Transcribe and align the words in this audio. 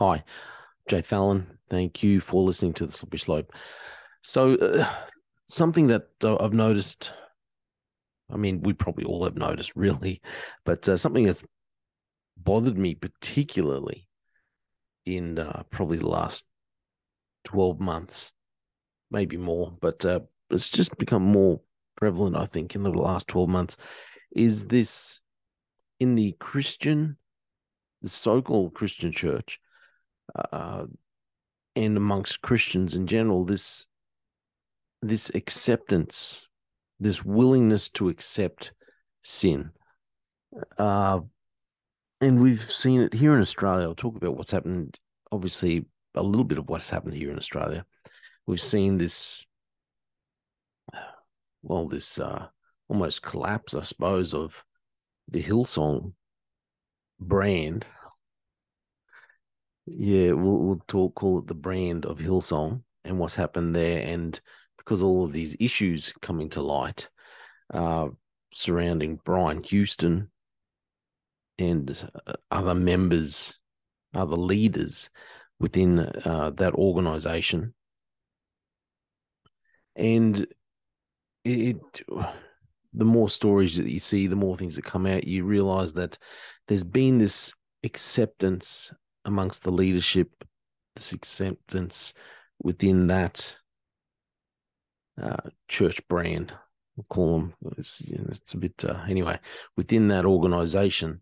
Hi, 0.00 0.22
J 0.88 1.02
Fallon. 1.02 1.58
Thank 1.68 2.04
you 2.04 2.20
for 2.20 2.44
listening 2.44 2.72
to 2.74 2.86
the 2.86 2.92
Slippery 2.92 3.18
Slope. 3.18 3.52
So, 4.22 4.54
uh, 4.54 4.88
something 5.48 5.88
that 5.88 6.06
uh, 6.22 6.36
I've 6.38 6.52
noticed, 6.52 7.10
I 8.30 8.36
mean, 8.36 8.60
we 8.62 8.74
probably 8.74 9.06
all 9.06 9.24
have 9.24 9.36
noticed, 9.36 9.74
really, 9.74 10.22
but 10.64 10.88
uh, 10.88 10.96
something 10.96 11.24
that's 11.24 11.42
bothered 12.36 12.78
me 12.78 12.94
particularly 12.94 14.06
in 15.04 15.40
uh, 15.40 15.64
probably 15.68 15.98
the 15.98 16.06
last 16.06 16.46
12 17.42 17.80
months, 17.80 18.30
maybe 19.10 19.36
more, 19.36 19.76
but 19.80 20.04
uh, 20.04 20.20
it's 20.48 20.68
just 20.68 20.96
become 20.96 21.24
more 21.24 21.60
prevalent, 21.96 22.36
I 22.36 22.44
think, 22.44 22.76
in 22.76 22.84
the 22.84 22.92
last 22.92 23.26
12 23.26 23.48
months, 23.48 23.76
is 24.30 24.66
this 24.66 25.18
in 25.98 26.14
the 26.14 26.36
Christian, 26.38 27.16
the 28.00 28.08
so 28.08 28.40
called 28.40 28.74
Christian 28.74 29.10
church 29.10 29.58
uh, 30.34 30.84
and 31.76 31.96
amongst 31.96 32.42
Christians 32.42 32.94
in 32.94 33.06
general, 33.06 33.44
this 33.44 33.86
this 35.00 35.30
acceptance, 35.34 36.48
this 36.98 37.24
willingness 37.24 37.88
to 37.90 38.08
accept 38.08 38.72
sin. 39.22 39.70
Uh, 40.76 41.20
and 42.20 42.40
we've 42.40 42.70
seen 42.70 43.02
it 43.02 43.14
here 43.14 43.34
in 43.34 43.40
Australia. 43.40 43.86
I'll 43.86 43.94
talk 43.94 44.16
about 44.16 44.36
what's 44.36 44.50
happened, 44.50 44.98
obviously, 45.30 45.84
a 46.14 46.22
little 46.22 46.44
bit 46.44 46.58
of 46.58 46.68
what's 46.68 46.90
happened 46.90 47.14
here 47.14 47.30
in 47.30 47.38
Australia. 47.38 47.84
We've 48.46 48.60
seen 48.60 48.98
this, 48.98 49.46
well, 51.62 51.86
this 51.86 52.18
uh, 52.18 52.46
almost 52.88 53.22
collapse, 53.22 53.74
I 53.74 53.82
suppose, 53.82 54.34
of 54.34 54.64
the 55.28 55.42
Hillsong 55.42 56.14
brand 57.20 57.86
yeah, 59.96 60.32
we'll 60.32 60.58
we'll 60.58 60.82
talk 60.88 61.14
call 61.14 61.38
it 61.38 61.46
the 61.46 61.54
brand 61.54 62.06
of 62.06 62.18
Hillsong 62.18 62.82
and 63.04 63.18
what's 63.18 63.36
happened 63.36 63.74
there, 63.74 64.06
and 64.06 64.40
because 64.76 65.02
all 65.02 65.24
of 65.24 65.32
these 65.32 65.56
issues 65.60 66.12
coming 66.20 66.48
to 66.50 66.62
light 66.62 67.08
uh, 67.72 68.08
surrounding 68.52 69.20
Brian 69.24 69.62
Houston 69.64 70.30
and 71.58 72.10
uh, 72.26 72.34
other 72.50 72.74
members, 72.74 73.58
other 74.14 74.36
leaders 74.36 75.10
within 75.60 75.98
uh, 75.98 76.50
that 76.56 76.74
organization, 76.74 77.74
and 79.96 80.46
it, 81.44 82.02
the 82.92 83.04
more 83.04 83.28
stories 83.28 83.76
that 83.76 83.88
you 83.88 83.98
see, 83.98 84.26
the 84.26 84.36
more 84.36 84.56
things 84.56 84.76
that 84.76 84.84
come 84.84 85.06
out, 85.06 85.24
you 85.24 85.44
realize 85.44 85.94
that 85.94 86.18
there's 86.66 86.84
been 86.84 87.18
this 87.18 87.54
acceptance 87.84 88.92
amongst 89.28 89.62
the 89.62 89.70
leadership, 89.70 90.44
this 90.96 91.12
acceptance 91.12 92.14
within 92.60 93.06
that 93.06 93.56
uh, 95.22 95.50
church 95.68 96.06
brand. 96.08 96.52
We'll 96.96 97.06
call 97.08 97.38
them. 97.38 97.54
It's, 97.76 98.00
you 98.00 98.16
know, 98.16 98.26
it's 98.30 98.54
a 98.54 98.58
bit 98.58 98.84
uh, 98.84 99.02
anyway 99.08 99.38
within 99.76 100.08
that 100.08 100.24
organization. 100.24 101.20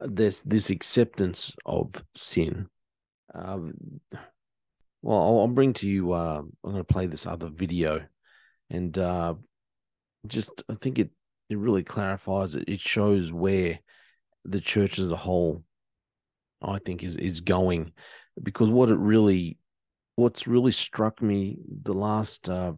There's 0.00 0.42
this 0.42 0.70
acceptance 0.70 1.54
of 1.64 2.04
sin. 2.14 2.68
Um, 3.34 4.00
well, 5.00 5.18
I'll, 5.18 5.40
I'll, 5.40 5.48
bring 5.48 5.72
to 5.74 5.88
you. 5.88 6.12
Uh, 6.12 6.42
I'm 6.64 6.72
going 6.72 6.76
to 6.76 6.84
play 6.84 7.06
this 7.06 7.26
other 7.26 7.48
video, 7.48 8.04
and 8.70 8.96
uh, 8.98 9.34
just 10.26 10.62
I 10.68 10.74
think 10.74 10.98
it 10.98 11.10
it 11.48 11.58
really 11.58 11.82
clarifies 11.82 12.54
it. 12.54 12.64
It 12.68 12.80
shows 12.80 13.32
where 13.32 13.80
the 14.44 14.60
church 14.60 14.98
as 14.98 15.10
a 15.10 15.16
whole 15.16 15.62
I 16.62 16.78
think 16.78 17.02
is 17.02 17.16
is 17.16 17.40
going 17.40 17.92
because 18.42 18.70
what 18.70 18.90
it 18.90 18.98
really 18.98 19.58
what's 20.16 20.46
really 20.46 20.72
struck 20.72 21.22
me 21.22 21.58
the 21.82 21.92
last 21.92 22.48
uh, 22.48 22.72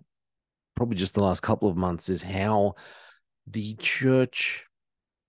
probably 0.77 0.97
just 0.97 1.15
the 1.15 1.23
last 1.23 1.43
couple 1.43 1.69
of 1.69 1.77
months 1.77 2.09
is 2.09 2.23
how 2.23 2.75
the 3.47 3.75
church 3.77 4.67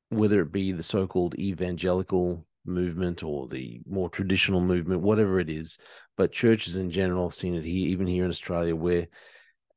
whether 0.09 0.41
it 0.41 0.51
be 0.51 0.73
the 0.73 0.83
so-called 0.83 1.35
evangelical 1.35 2.45
movement 2.65 3.23
or 3.23 3.47
the 3.47 3.81
more 3.87 4.09
traditional 4.09 4.61
movement 4.61 5.01
whatever 5.01 5.39
it 5.39 5.49
is 5.49 5.77
but 6.15 6.31
churches 6.31 6.75
in 6.75 6.91
general 6.91 7.25
i've 7.25 7.33
seen 7.33 7.55
it 7.55 7.63
here 7.63 7.87
even 7.87 8.05
here 8.05 8.23
in 8.23 8.29
australia 8.29 8.75
where 8.75 9.07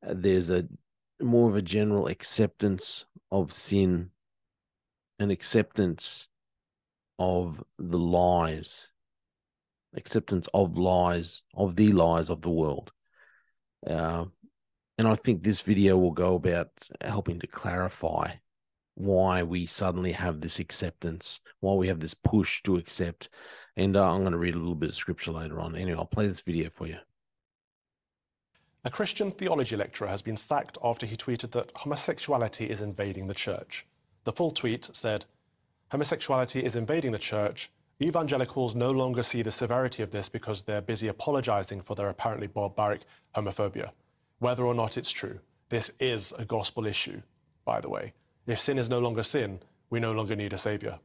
uh, 0.07 0.13
there's 0.15 0.49
a 0.49 0.67
more 1.21 1.49
of 1.49 1.55
a 1.55 1.61
general 1.61 2.07
acceptance 2.07 3.05
of 3.31 3.51
sin 3.51 4.11
an 5.19 5.31
acceptance 5.31 6.27
of 7.19 7.63
the 7.77 7.99
lies, 7.99 8.89
acceptance 9.95 10.47
of 10.53 10.77
lies, 10.77 11.43
of 11.53 11.75
the 11.75 11.91
lies 11.91 12.29
of 12.29 12.41
the 12.41 12.49
world. 12.49 12.91
Uh, 13.87 14.25
and 14.97 15.07
I 15.07 15.15
think 15.15 15.43
this 15.43 15.61
video 15.61 15.97
will 15.97 16.11
go 16.11 16.35
about 16.35 16.69
helping 17.01 17.39
to 17.39 17.47
clarify 17.47 18.35
why 18.95 19.43
we 19.43 19.65
suddenly 19.65 20.13
have 20.13 20.39
this 20.39 20.59
acceptance, 20.59 21.41
why 21.59 21.73
we 21.73 21.87
have 21.87 21.99
this 21.99 22.13
push 22.13 22.63
to 22.63 22.77
accept. 22.77 23.29
And 23.75 23.97
uh, 23.97 24.09
I'm 24.09 24.21
going 24.21 24.31
to 24.31 24.37
read 24.37 24.55
a 24.55 24.57
little 24.57 24.75
bit 24.75 24.89
of 24.89 24.95
scripture 24.95 25.31
later 25.31 25.59
on. 25.59 25.75
Anyway, 25.75 25.97
I'll 25.97 26.05
play 26.05 26.27
this 26.27 26.41
video 26.41 26.69
for 26.73 26.87
you. 26.87 26.97
A 28.85 28.89
Christian 28.89 29.31
theology 29.31 29.75
lecturer 29.75 30.07
has 30.07 30.21
been 30.21 30.37
sacked 30.37 30.77
after 30.83 31.05
he 31.05 31.15
tweeted 31.15 31.51
that 31.51 31.71
homosexuality 31.75 32.69
is 32.69 32.81
invading 32.81 33.27
the 33.27 33.33
church. 33.33 33.85
The 34.23 34.31
full 34.31 34.51
tweet 34.51 34.89
said, 34.93 35.25
homosexuality 35.95 36.61
is 36.61 36.75
invading 36.75 37.13
the 37.13 37.17
church, 37.17 37.71
evangelicals 38.01 38.75
no 38.75 38.91
longer 38.91 39.23
see 39.23 39.41
the 39.41 39.49
severity 39.49 40.03
of 40.03 40.11
this 40.11 40.27
because 40.27 40.61
they're 40.61 40.81
busy 40.81 41.07
apologizing 41.07 41.79
for 41.79 41.95
their 41.95 42.09
apparently 42.09 42.47
barbaric 42.47 43.03
homophobia. 43.33 43.91
Whether 44.39 44.65
or 44.65 44.73
not 44.73 44.97
it's 44.97 45.09
true, 45.09 45.39
this 45.69 45.91
is 46.01 46.33
a 46.37 46.43
gospel 46.43 46.85
issue, 46.85 47.21
by 47.63 47.79
the 47.79 47.87
way. 47.87 48.11
If 48.45 48.59
sin 48.59 48.77
is 48.77 48.89
no 48.89 48.99
longer 48.99 49.23
sin, 49.23 49.61
we 49.89 50.01
no 50.01 50.11
longer 50.11 50.35
need 50.35 50.51
a 50.51 50.57
savior. 50.57 50.99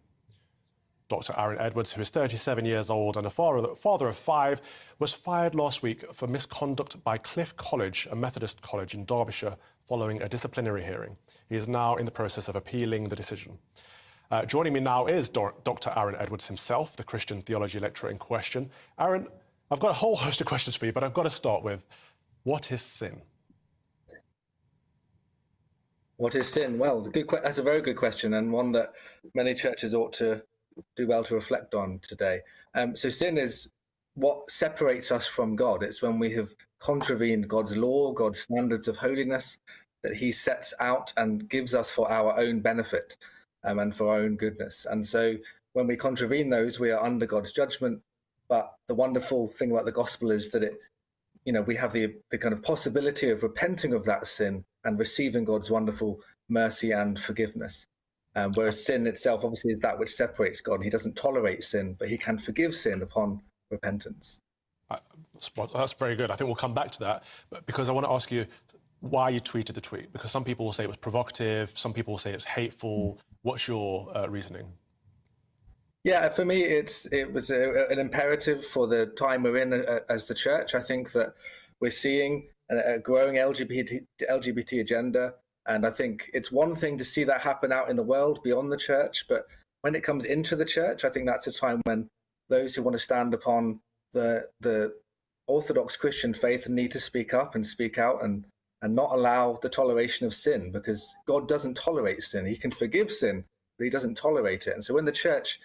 Dr. 1.08 1.34
Aaron 1.36 1.60
Edwards, 1.60 1.92
who 1.92 2.00
is 2.00 2.10
37 2.10 2.64
years 2.64 2.90
old 2.90 3.16
and 3.16 3.26
a 3.26 3.30
father 3.30 4.08
of 4.08 4.16
five, 4.16 4.60
was 4.98 5.12
fired 5.12 5.54
last 5.54 5.84
week 5.84 6.04
for 6.12 6.26
misconduct 6.26 7.02
by 7.04 7.16
Cliff 7.16 7.56
College, 7.56 8.08
a 8.10 8.16
Methodist 8.16 8.60
college 8.62 8.94
in 8.94 9.04
Derbyshire, 9.04 9.56
following 9.86 10.20
a 10.20 10.28
disciplinary 10.28 10.82
hearing. 10.82 11.16
He 11.48 11.54
is 11.54 11.68
now 11.68 11.94
in 11.94 12.06
the 12.06 12.10
process 12.10 12.48
of 12.48 12.56
appealing 12.56 13.08
the 13.08 13.14
decision. 13.16 13.56
Uh, 14.30 14.44
joining 14.44 14.72
me 14.72 14.78
now 14.78 15.06
is 15.06 15.28
Dr. 15.28 15.92
Aaron 15.96 16.14
Edwards 16.16 16.46
himself, 16.46 16.94
the 16.96 17.02
Christian 17.02 17.42
theology 17.42 17.80
lecturer 17.80 18.10
in 18.10 18.18
question. 18.18 18.70
Aaron, 19.00 19.26
I've 19.72 19.80
got 19.80 19.90
a 19.90 19.94
whole 19.94 20.14
host 20.14 20.40
of 20.40 20.46
questions 20.46 20.76
for 20.76 20.86
you, 20.86 20.92
but 20.92 21.02
I've 21.02 21.14
got 21.14 21.24
to 21.24 21.30
start 21.30 21.64
with 21.64 21.84
what 22.44 22.70
is 22.70 22.80
sin? 22.80 23.20
What 26.16 26.36
is 26.36 26.48
sin? 26.48 26.78
Well, 26.78 27.00
good, 27.00 27.28
that's 27.42 27.58
a 27.58 27.62
very 27.62 27.80
good 27.80 27.96
question, 27.96 28.34
and 28.34 28.52
one 28.52 28.70
that 28.72 28.92
many 29.34 29.52
churches 29.52 29.94
ought 29.94 30.12
to 30.14 30.42
do 30.94 31.08
well 31.08 31.24
to 31.24 31.34
reflect 31.34 31.74
on 31.74 31.98
today. 32.00 32.40
Um, 32.74 32.96
so, 32.96 33.10
sin 33.10 33.36
is 33.36 33.68
what 34.14 34.48
separates 34.48 35.10
us 35.10 35.26
from 35.26 35.56
God. 35.56 35.82
It's 35.82 36.02
when 36.02 36.20
we 36.20 36.30
have 36.34 36.50
contravened 36.78 37.48
God's 37.48 37.76
law, 37.76 38.12
God's 38.12 38.40
standards 38.40 38.86
of 38.86 38.96
holiness 38.96 39.58
that 40.02 40.14
He 40.14 40.30
sets 40.30 40.72
out 40.78 41.12
and 41.16 41.48
gives 41.48 41.74
us 41.74 41.90
for 41.90 42.10
our 42.10 42.38
own 42.38 42.60
benefit 42.60 43.16
um, 43.64 43.78
and 43.78 43.94
for 43.94 44.08
our 44.08 44.20
own 44.20 44.36
goodness. 44.36 44.86
And 44.88 45.06
so 45.06 45.36
when 45.72 45.86
we 45.86 45.96
contravene 45.96 46.50
those, 46.50 46.80
we 46.80 46.90
are 46.90 47.02
under 47.02 47.26
God's 47.26 47.52
judgment. 47.52 48.00
But 48.48 48.72
the 48.88 48.94
wonderful 48.94 49.48
thing 49.48 49.70
about 49.70 49.84
the 49.84 49.92
gospel 49.92 50.30
is 50.30 50.50
that 50.50 50.64
it, 50.64 50.74
you 51.44 51.52
know, 51.52 51.62
we 51.62 51.76
have 51.76 51.92
the 51.92 52.14
the 52.30 52.38
kind 52.38 52.52
of 52.52 52.62
possibility 52.62 53.30
of 53.30 53.42
repenting 53.42 53.94
of 53.94 54.04
that 54.04 54.26
sin 54.26 54.64
and 54.84 54.98
receiving 54.98 55.44
God's 55.44 55.70
wonderful 55.70 56.20
mercy 56.48 56.90
and 56.90 57.18
forgiveness. 57.18 57.86
Um, 58.36 58.52
whereas 58.54 58.84
sin 58.84 59.06
itself, 59.06 59.44
obviously, 59.44 59.72
is 59.72 59.80
that 59.80 59.98
which 59.98 60.10
separates 60.10 60.60
God. 60.60 60.82
He 60.82 60.90
doesn't 60.90 61.16
tolerate 61.16 61.64
sin, 61.64 61.96
but 61.98 62.08
he 62.08 62.16
can 62.16 62.38
forgive 62.38 62.74
sin 62.74 63.02
upon 63.02 63.40
repentance. 63.70 64.40
Uh, 64.88 64.98
that's 65.72 65.92
very 65.94 66.16
good. 66.16 66.30
I 66.30 66.36
think 66.36 66.46
we'll 66.46 66.56
come 66.56 66.74
back 66.74 66.90
to 66.92 67.00
that. 67.00 67.24
But 67.50 67.66
because 67.66 67.88
I 67.88 67.92
want 67.92 68.06
to 68.06 68.12
ask 68.12 68.30
you 68.30 68.46
why 69.00 69.30
you 69.30 69.40
tweeted 69.40 69.74
the 69.74 69.80
tweet, 69.80 70.12
because 70.12 70.30
some 70.30 70.44
people 70.44 70.64
will 70.64 70.72
say 70.72 70.84
it 70.84 70.88
was 70.88 70.96
provocative, 70.96 71.76
some 71.76 71.92
people 71.92 72.12
will 72.12 72.18
say 72.18 72.32
it's 72.32 72.44
hateful. 72.44 73.18
What's 73.42 73.66
your 73.66 74.14
uh, 74.16 74.28
reasoning? 74.28 74.72
Yeah, 76.04 76.28
for 76.30 76.44
me, 76.44 76.62
it's 76.62 77.06
it 77.12 77.32
was 77.32 77.50
a, 77.50 77.86
an 77.90 77.98
imperative 77.98 78.64
for 78.64 78.86
the 78.86 79.06
time 79.06 79.42
we're 79.42 79.58
in 79.58 79.72
uh, 79.72 80.00
as 80.08 80.26
the 80.26 80.34
church. 80.34 80.74
I 80.74 80.80
think 80.80 81.12
that 81.12 81.34
we're 81.80 81.90
seeing 81.90 82.48
a, 82.70 82.94
a 82.94 82.98
growing 82.98 83.36
LGBT 83.36 84.06
LGBT 84.30 84.80
agenda, 84.80 85.34
and 85.66 85.86
I 85.86 85.90
think 85.90 86.30
it's 86.32 86.50
one 86.50 86.74
thing 86.74 86.96
to 86.98 87.04
see 87.04 87.24
that 87.24 87.42
happen 87.42 87.72
out 87.72 87.90
in 87.90 87.96
the 87.96 88.02
world 88.02 88.42
beyond 88.42 88.72
the 88.72 88.78
church, 88.78 89.26
but 89.28 89.44
when 89.82 89.94
it 89.94 90.02
comes 90.02 90.24
into 90.24 90.56
the 90.56 90.64
church, 90.64 91.04
I 91.04 91.10
think 91.10 91.26
that's 91.26 91.46
a 91.46 91.52
time 91.52 91.80
when 91.84 92.08
those 92.48 92.74
who 92.74 92.82
want 92.82 92.94
to 92.94 93.02
stand 93.02 93.34
upon 93.34 93.80
the 94.12 94.48
the 94.60 94.94
orthodox 95.46 95.96
Christian 95.96 96.32
faith 96.32 96.68
need 96.68 96.92
to 96.92 97.00
speak 97.00 97.34
up 97.34 97.54
and 97.54 97.66
speak 97.66 97.98
out 97.98 98.22
and 98.22 98.44
and 98.82 98.94
not 98.94 99.12
allow 99.12 99.58
the 99.62 99.68
toleration 99.68 100.26
of 100.26 100.34
sin 100.34 100.72
because 100.72 101.14
God 101.26 101.48
doesn't 101.48 101.76
tolerate 101.76 102.22
sin. 102.22 102.46
He 102.46 102.56
can 102.56 102.70
forgive 102.70 103.10
sin, 103.10 103.44
but 103.78 103.84
he 103.84 103.90
doesn't 103.90 104.16
tolerate 104.16 104.66
it. 104.66 104.74
And 104.74 104.84
so 104.84 104.94
when 104.94 105.04
the 105.04 105.12
church, 105.12 105.60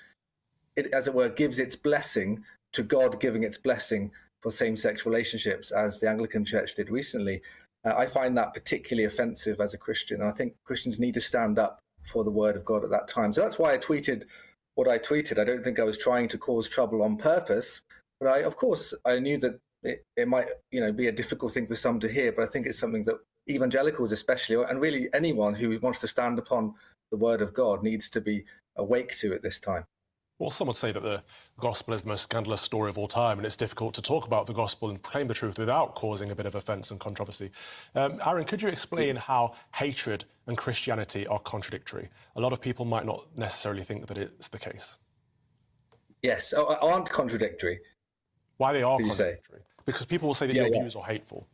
it, 0.76 0.94
as 0.94 1.08
it 1.08 1.14
were, 1.14 1.30
gives 1.30 1.60
its 1.60 1.76
blessing 1.76 2.44
to 2.74 2.84
God 2.84 3.22
giving 3.22 3.44
its 3.44 3.58
blessing 3.58 4.12
for 4.42 4.52
same-sex 4.52 5.06
relationships, 5.06 5.72
as 5.72 6.00
the 6.00 6.10
Anglican 6.10 6.44
Church 6.44 6.76
did 6.76 6.90
recently, 6.90 7.42
uh, 7.86 7.94
I 7.96 8.06
find 8.06 8.38
that 8.38 8.54
particularly 8.54 9.06
offensive 9.06 9.62
as 9.62 9.74
a 9.74 9.78
Christian. 9.78 10.22
And 10.22 10.30
I 10.30 10.34
think 10.34 10.56
Christians 10.66 11.00
need 11.00 11.14
to 11.14 11.22
stand 11.22 11.58
up 11.58 11.80
for 12.12 12.24
the 12.24 12.32
word 12.32 12.56
of 12.56 12.66
God 12.66 12.84
at 12.84 12.90
that 12.90 13.08
time. 13.08 13.32
So 13.32 13.42
that's 13.42 13.58
why 13.58 13.74
I 13.74 13.78
tweeted 13.78 14.24
what 14.76 14.90
I 14.90 14.98
tweeted. 14.98 15.40
I 15.40 15.46
don't 15.46 15.64
think 15.64 15.80
I 15.80 15.86
was 15.86 15.98
trying 15.98 16.28
to 16.28 16.38
cause 16.38 16.68
trouble 16.68 17.02
on 17.02 17.18
purpose, 17.18 17.82
but 18.20 18.28
I, 18.28 18.40
of 18.40 18.58
course, 18.58 18.94
I 19.06 19.20
knew 19.20 19.38
that 19.40 19.60
it, 19.86 20.06
it 20.18 20.28
might, 20.28 20.48
you 20.72 20.82
know, 20.82 20.92
be 20.92 21.08
a 21.08 21.12
difficult 21.12 21.54
thing 21.54 21.68
for 21.68 21.76
some 21.76 22.00
to 22.00 22.08
hear. 22.08 22.32
But 22.32 22.44
I 22.44 22.48
think 22.48 22.68
it's 22.68 22.80
something 22.80 23.04
that 23.04 23.20
evangelicals, 23.50 24.12
especially, 24.12 24.64
and 24.64 24.82
really 24.82 25.10
anyone 25.14 25.54
who 25.54 25.80
wants 25.80 26.00
to 26.00 26.08
stand 26.08 26.40
upon 26.40 26.74
the 27.12 27.18
word 27.18 27.42
of 27.42 27.54
God, 27.54 27.84
needs 27.84 28.10
to 28.12 28.22
be 28.22 28.44
awake 28.78 29.18
to 29.20 29.34
at 29.34 29.42
this 29.42 29.60
time. 29.60 29.86
Well, 30.38 30.50
some 30.50 30.68
would 30.68 30.76
say 30.76 30.92
that 30.92 31.02
the 31.02 31.24
gospel 31.60 31.94
is 31.94 32.02
the 32.02 32.10
most 32.10 32.24
scandalous 32.24 32.62
story 32.62 32.90
of 32.90 32.98
all 32.98 33.08
time, 33.08 33.38
and 33.38 33.46
it's 33.46 33.56
difficult 33.56 33.94
to 33.94 34.02
talk 34.02 34.28
about 34.28 34.48
the 34.48 34.54
gospel 34.54 34.90
and 34.90 35.02
claim 35.02 35.28
the 35.28 35.34
truth 35.34 35.58
without 35.58 35.96
causing 35.96 36.30
a 36.32 36.36
bit 36.36 36.46
of 36.46 36.56
offence 36.56 36.92
and 36.92 37.00
controversy. 37.00 37.52
Um, 37.96 38.20
Aaron, 38.26 38.44
could 38.44 38.62
you 38.62 38.68
explain 38.68 39.16
how 39.16 39.54
hatred 39.74 40.26
and 40.48 40.58
Christianity 40.58 41.26
are 41.28 41.40
contradictory? 41.40 42.10
A 42.36 42.42
lot 42.42 42.52
of 42.52 42.60
people 42.60 42.84
might 42.84 43.06
not 43.06 43.28
necessarily 43.38 43.86
think 43.86 44.08
that 44.08 44.18
it's 44.18 44.50
the 44.50 44.60
case. 44.60 44.98
Yes, 46.22 46.54
aren't 46.54 47.10
contradictory. 47.10 47.80
Why 48.58 48.74
they 48.74 48.84
are 48.84 48.98
contradictory? 48.98 49.62
Because 49.86 50.06
people 50.06 50.28
will 50.28 50.36
say 50.36 50.48
that 50.48 50.56
yeah, 50.56 50.64
your 50.64 50.76
yeah. 50.76 50.82
views 50.82 50.96
are 50.96 51.04
hateful. 51.04 51.48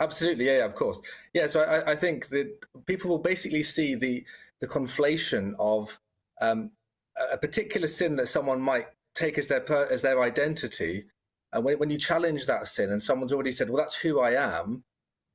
Absolutely, 0.00 0.46
yeah, 0.46 0.64
of 0.64 0.74
course. 0.74 1.00
Yeah, 1.34 1.46
so 1.46 1.60
I, 1.60 1.92
I, 1.92 1.94
think 1.94 2.28
that 2.28 2.48
people 2.86 3.10
will 3.10 3.18
basically 3.18 3.62
see 3.62 3.94
the 3.94 4.24
the 4.60 4.66
conflation 4.66 5.54
of 5.58 5.98
um, 6.40 6.70
a 7.32 7.36
particular 7.36 7.86
sin 7.86 8.16
that 8.16 8.28
someone 8.28 8.60
might 8.60 8.86
take 9.14 9.36
as 9.38 9.48
their 9.48 9.62
as 9.92 10.02
their 10.02 10.20
identity, 10.22 11.04
and 11.52 11.64
when, 11.64 11.78
when 11.78 11.90
you 11.90 11.98
challenge 11.98 12.46
that 12.46 12.66
sin, 12.66 12.90
and 12.90 13.02
someone's 13.02 13.32
already 13.32 13.52
said, 13.52 13.68
"Well, 13.68 13.82
that's 13.82 13.96
who 13.96 14.20
I 14.20 14.32
am," 14.32 14.84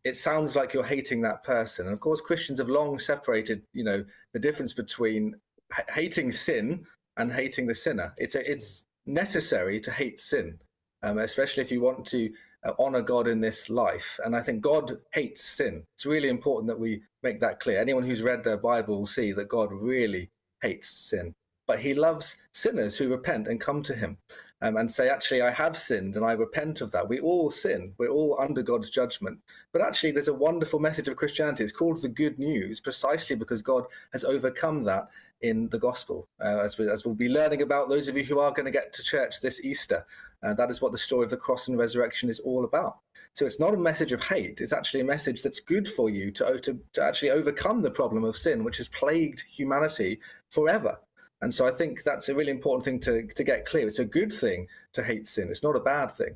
it 0.06 0.16
sounds 0.16 0.56
like 0.56 0.74
you're 0.74 0.84
hating 0.84 1.22
that 1.22 1.44
person. 1.44 1.88
And 1.88 1.94
of 1.94 2.00
course, 2.00 2.22
Christians 2.22 2.60
have 2.60 2.70
long 2.70 3.00
separated, 3.00 3.64
you 3.74 3.84
know, 3.84 4.06
the 4.34 4.40
difference 4.40 4.74
between 4.74 5.36
h- 5.78 5.86
hating 5.90 6.32
sin 6.32 6.86
and 7.18 7.32
hating 7.32 7.66
the 7.66 7.76
sinner. 7.76 8.14
It's 8.18 8.36
a, 8.36 8.50
it's 8.50 8.86
necessary 9.06 9.80
to 9.82 9.92
hate 9.92 10.20
sin, 10.20 10.60
um, 11.06 11.20
especially 11.20 11.64
if 11.64 11.72
you 11.72 11.82
want 11.82 12.06
to 12.08 12.32
uh, 12.66 12.72
honor 12.80 13.02
God 13.02 13.28
in 13.28 13.40
this 13.40 13.70
life. 13.70 14.20
And 14.26 14.36
I 14.36 14.42
think 14.42 14.62
God 14.62 14.98
hates 15.14 15.44
sin. 15.44 15.86
It's 15.96 16.06
really 16.06 16.30
important 16.30 16.68
that 16.68 16.80
we 16.80 17.04
make 17.24 17.40
that 17.40 17.60
clear. 17.60 17.80
Anyone 17.80 18.04
who's 18.04 18.24
read 18.24 18.44
their 18.44 18.58
Bible 18.58 18.98
will 18.98 19.06
see 19.06 19.32
that 19.34 19.50
God 19.50 19.72
really 19.72 20.32
hates 20.62 20.90
sin 20.90 21.36
but 21.68 21.80
he 21.80 21.94
loves 21.94 22.38
sinners 22.54 22.98
who 22.98 23.10
repent 23.10 23.48
and 23.48 23.60
come 23.60 23.82
to 23.84 23.96
him 23.96 24.18
um, 24.62 24.78
and 24.78 24.90
say, 24.90 25.10
Actually, 25.10 25.42
I 25.42 25.52
have 25.52 25.78
sinned 25.78 26.16
and 26.16 26.26
I 26.26 26.34
repent 26.34 26.82
of 26.82 26.92
that. 26.92 27.10
We 27.10 27.20
all 27.20 27.50
sin, 27.50 27.94
we're 27.98 28.10
all 28.10 28.38
under 28.40 28.62
God's 28.62 28.90
judgment. 28.90 29.40
But 29.72 29.82
actually, 29.82 30.12
there's 30.12 30.28
a 30.28 30.34
wonderful 30.34 30.80
message 30.80 31.08
of 31.08 31.16
Christianity. 31.16 31.64
It's 31.64 31.74
called 31.74 32.02
the 32.02 32.10
good 32.10 32.40
news 32.40 32.80
precisely 32.80 33.36
because 33.36 33.62
God 33.62 33.86
has 34.14 34.24
overcome 34.24 34.84
that 34.84 35.10
in 35.42 35.70
the 35.70 35.80
gospel. 35.80 36.28
Uh, 36.44 36.60
as, 36.60 36.78
we, 36.78 36.90
as 36.90 37.04
we'll 37.04 37.16
be 37.16 37.30
learning 37.30 37.62
about, 37.62 37.90
those 37.90 38.08
of 38.08 38.18
you 38.18 38.24
who 38.24 38.40
are 38.40 38.52
going 38.52 38.66
to 38.66 38.72
get 38.72 38.94
to 38.94 39.04
church 39.04 39.42
this 39.42 39.64
Easter, 39.66 40.06
uh, 40.44 40.54
that 40.54 40.70
is 40.70 40.82
what 40.82 40.92
the 40.92 40.98
story 40.98 41.24
of 41.24 41.30
the 41.30 41.38
cross 41.38 41.68
and 41.68 41.78
resurrection 41.78 42.30
is 42.30 42.40
all 42.40 42.66
about. 42.66 43.00
So 43.34 43.46
it's 43.46 43.60
not 43.60 43.74
a 43.74 43.78
message 43.78 44.12
of 44.12 44.24
hate. 44.24 44.62
It's 44.62 44.74
actually 44.74 45.02
a 45.02 45.06
message 45.06 45.42
that's 45.42 45.60
good 45.60 45.88
for 45.88 46.10
you 46.10 46.32
to, 46.32 46.60
to, 46.62 46.80
to 46.94 47.04
actually 47.04 47.32
overcome 47.32 47.82
the 47.82 47.92
problem 47.92 48.24
of 48.24 48.38
sin, 48.38 48.64
which 48.64 48.78
has 48.78 48.88
plagued 48.88 49.42
humanity 49.42 50.20
forever. 50.50 51.00
And 51.42 51.54
so 51.54 51.68
I 51.68 51.72
think 51.72 52.04
that's 52.04 52.30
a 52.30 52.36
really 52.36 52.52
important 52.52 52.86
thing 52.86 53.00
to, 53.02 53.34
to 53.34 53.44
get 53.44 53.66
clear. 53.66 53.88
It's 53.88 54.00
a 54.00 54.06
good 54.06 54.32
thing 54.32 54.68
to 54.94 55.04
hate 55.04 55.28
sin, 55.28 55.50
it's 55.50 55.64
not 55.64 55.76
a 55.76 55.82
bad 55.82 56.12
thing. 56.12 56.36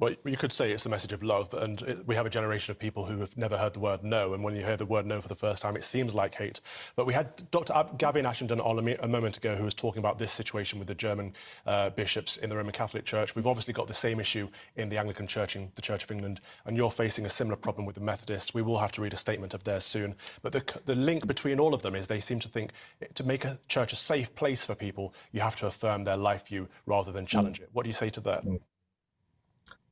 Well, 0.00 0.14
you 0.24 0.38
could 0.38 0.50
say 0.50 0.72
it's 0.72 0.86
a 0.86 0.88
message 0.88 1.12
of 1.12 1.22
love, 1.22 1.52
and 1.52 1.82
it, 1.82 2.06
we 2.06 2.14
have 2.14 2.24
a 2.24 2.30
generation 2.30 2.70
of 2.70 2.78
people 2.78 3.04
who 3.04 3.18
have 3.18 3.36
never 3.36 3.58
heard 3.58 3.74
the 3.74 3.80
word 3.80 4.02
no, 4.02 4.32
and 4.32 4.42
when 4.42 4.56
you 4.56 4.64
hear 4.64 4.78
the 4.78 4.86
word 4.86 5.04
no 5.04 5.20
for 5.20 5.28
the 5.28 5.34
first 5.34 5.60
time, 5.60 5.76
it 5.76 5.84
seems 5.84 6.14
like 6.14 6.34
hate. 6.34 6.62
But 6.96 7.04
we 7.04 7.12
had 7.12 7.42
Dr. 7.50 7.74
Ab- 7.74 7.98
Gavin 7.98 8.24
Ashenden 8.24 8.64
on 8.64 8.88
a, 8.88 8.96
a, 9.04 9.08
moment 9.08 9.36
ago 9.36 9.54
who 9.54 9.64
was 9.64 9.74
talking 9.74 9.98
about 9.98 10.16
this 10.16 10.32
situation 10.32 10.78
with 10.78 10.88
the 10.88 10.94
German 10.94 11.34
uh, 11.66 11.90
bishops 11.90 12.38
in 12.38 12.48
the 12.48 12.56
Roman 12.56 12.72
Catholic 12.72 13.04
Church. 13.04 13.36
We've 13.36 13.46
obviously 13.46 13.74
got 13.74 13.88
the 13.88 13.94
same 13.94 14.20
issue 14.20 14.48
in 14.76 14.88
the 14.88 14.96
Anglican 14.96 15.26
Church 15.26 15.54
in 15.54 15.70
the 15.74 15.82
Church 15.82 16.02
of 16.02 16.10
England, 16.10 16.40
and 16.64 16.78
you're 16.78 16.90
facing 16.90 17.26
a 17.26 17.30
similar 17.30 17.56
problem 17.56 17.84
with 17.84 17.94
the 17.94 18.00
Methodists. 18.00 18.54
We 18.54 18.62
will 18.62 18.78
have 18.78 18.92
to 18.92 19.02
read 19.02 19.12
a 19.12 19.18
statement 19.18 19.52
of 19.52 19.64
theirs 19.64 19.84
soon. 19.84 20.14
But 20.40 20.52
the, 20.52 20.80
the 20.86 20.94
link 20.94 21.26
between 21.26 21.60
all 21.60 21.74
of 21.74 21.82
them 21.82 21.94
is 21.94 22.06
they 22.06 22.20
seem 22.20 22.40
to 22.40 22.48
think 22.48 22.72
to 23.12 23.22
make 23.22 23.44
a 23.44 23.58
church 23.68 23.92
a 23.92 23.96
safe 23.96 24.34
place 24.34 24.64
for 24.64 24.74
people, 24.74 25.12
you 25.32 25.40
have 25.40 25.56
to 25.56 25.66
affirm 25.66 26.04
their 26.04 26.16
life 26.16 26.46
view 26.46 26.68
rather 26.86 27.12
than 27.12 27.26
challenge 27.26 27.60
mm. 27.60 27.64
it. 27.64 27.68
What 27.74 27.82
do 27.82 27.90
you 27.90 27.94
say 27.94 28.08
to 28.08 28.20
that? 28.22 28.46
Mm. 28.46 28.60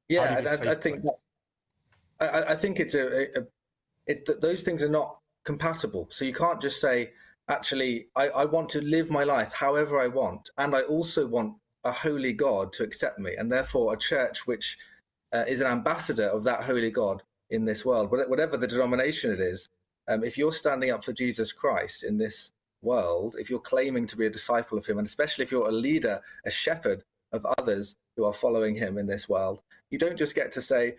Yeah, 0.08 0.42
I, 0.48 0.70
I, 0.70 0.74
think 0.74 1.04
I, 2.20 2.42
I, 2.48 2.54
think 2.54 2.80
it's 2.80 2.94
a, 2.94 3.38
a 3.38 3.46
it, 4.06 4.40
those 4.40 4.62
things 4.62 4.82
are 4.82 4.88
not 4.88 5.18
compatible. 5.44 6.08
So 6.10 6.24
you 6.24 6.32
can't 6.32 6.60
just 6.60 6.80
say, 6.80 7.10
actually, 7.48 8.08
I, 8.16 8.28
I 8.28 8.44
want 8.46 8.70
to 8.70 8.80
live 8.80 9.10
my 9.10 9.24
life 9.24 9.52
however 9.52 10.00
I 10.00 10.08
want, 10.08 10.50
and 10.56 10.74
I 10.74 10.80
also 10.82 11.26
want 11.26 11.56
a 11.84 11.92
holy 11.92 12.32
God 12.32 12.72
to 12.74 12.84
accept 12.84 13.18
me, 13.18 13.34
and 13.36 13.52
therefore 13.52 13.92
a 13.92 13.98
church 13.98 14.46
which 14.46 14.78
uh, 15.32 15.44
is 15.46 15.60
an 15.60 15.66
ambassador 15.66 16.28
of 16.28 16.44
that 16.44 16.62
holy 16.62 16.90
God 16.90 17.22
in 17.50 17.64
this 17.64 17.84
world, 17.84 18.10
whatever 18.10 18.56
the 18.56 18.66
denomination 18.66 19.30
it 19.32 19.40
is. 19.40 19.68
Um, 20.06 20.24
if 20.24 20.38
you're 20.38 20.52
standing 20.52 20.90
up 20.90 21.04
for 21.04 21.12
Jesus 21.12 21.52
Christ 21.52 22.02
in 22.02 22.18
this 22.18 22.50
world, 22.82 23.36
if 23.38 23.50
you're 23.50 23.58
claiming 23.58 24.06
to 24.06 24.16
be 24.16 24.26
a 24.26 24.30
disciple 24.30 24.78
of 24.78 24.86
Him, 24.86 24.98
and 24.98 25.06
especially 25.06 25.44
if 25.44 25.50
you're 25.50 25.68
a 25.68 25.72
leader, 25.72 26.20
a 26.44 26.50
shepherd 26.50 27.04
of 27.32 27.46
others 27.58 27.96
who 28.16 28.24
are 28.24 28.32
following 28.32 28.74
Him 28.74 28.96
in 28.98 29.06
this 29.06 29.28
world, 29.28 29.60
you 29.90 29.98
don't 29.98 30.16
just 30.16 30.34
get 30.34 30.52
to 30.52 30.62
say, 30.62 30.96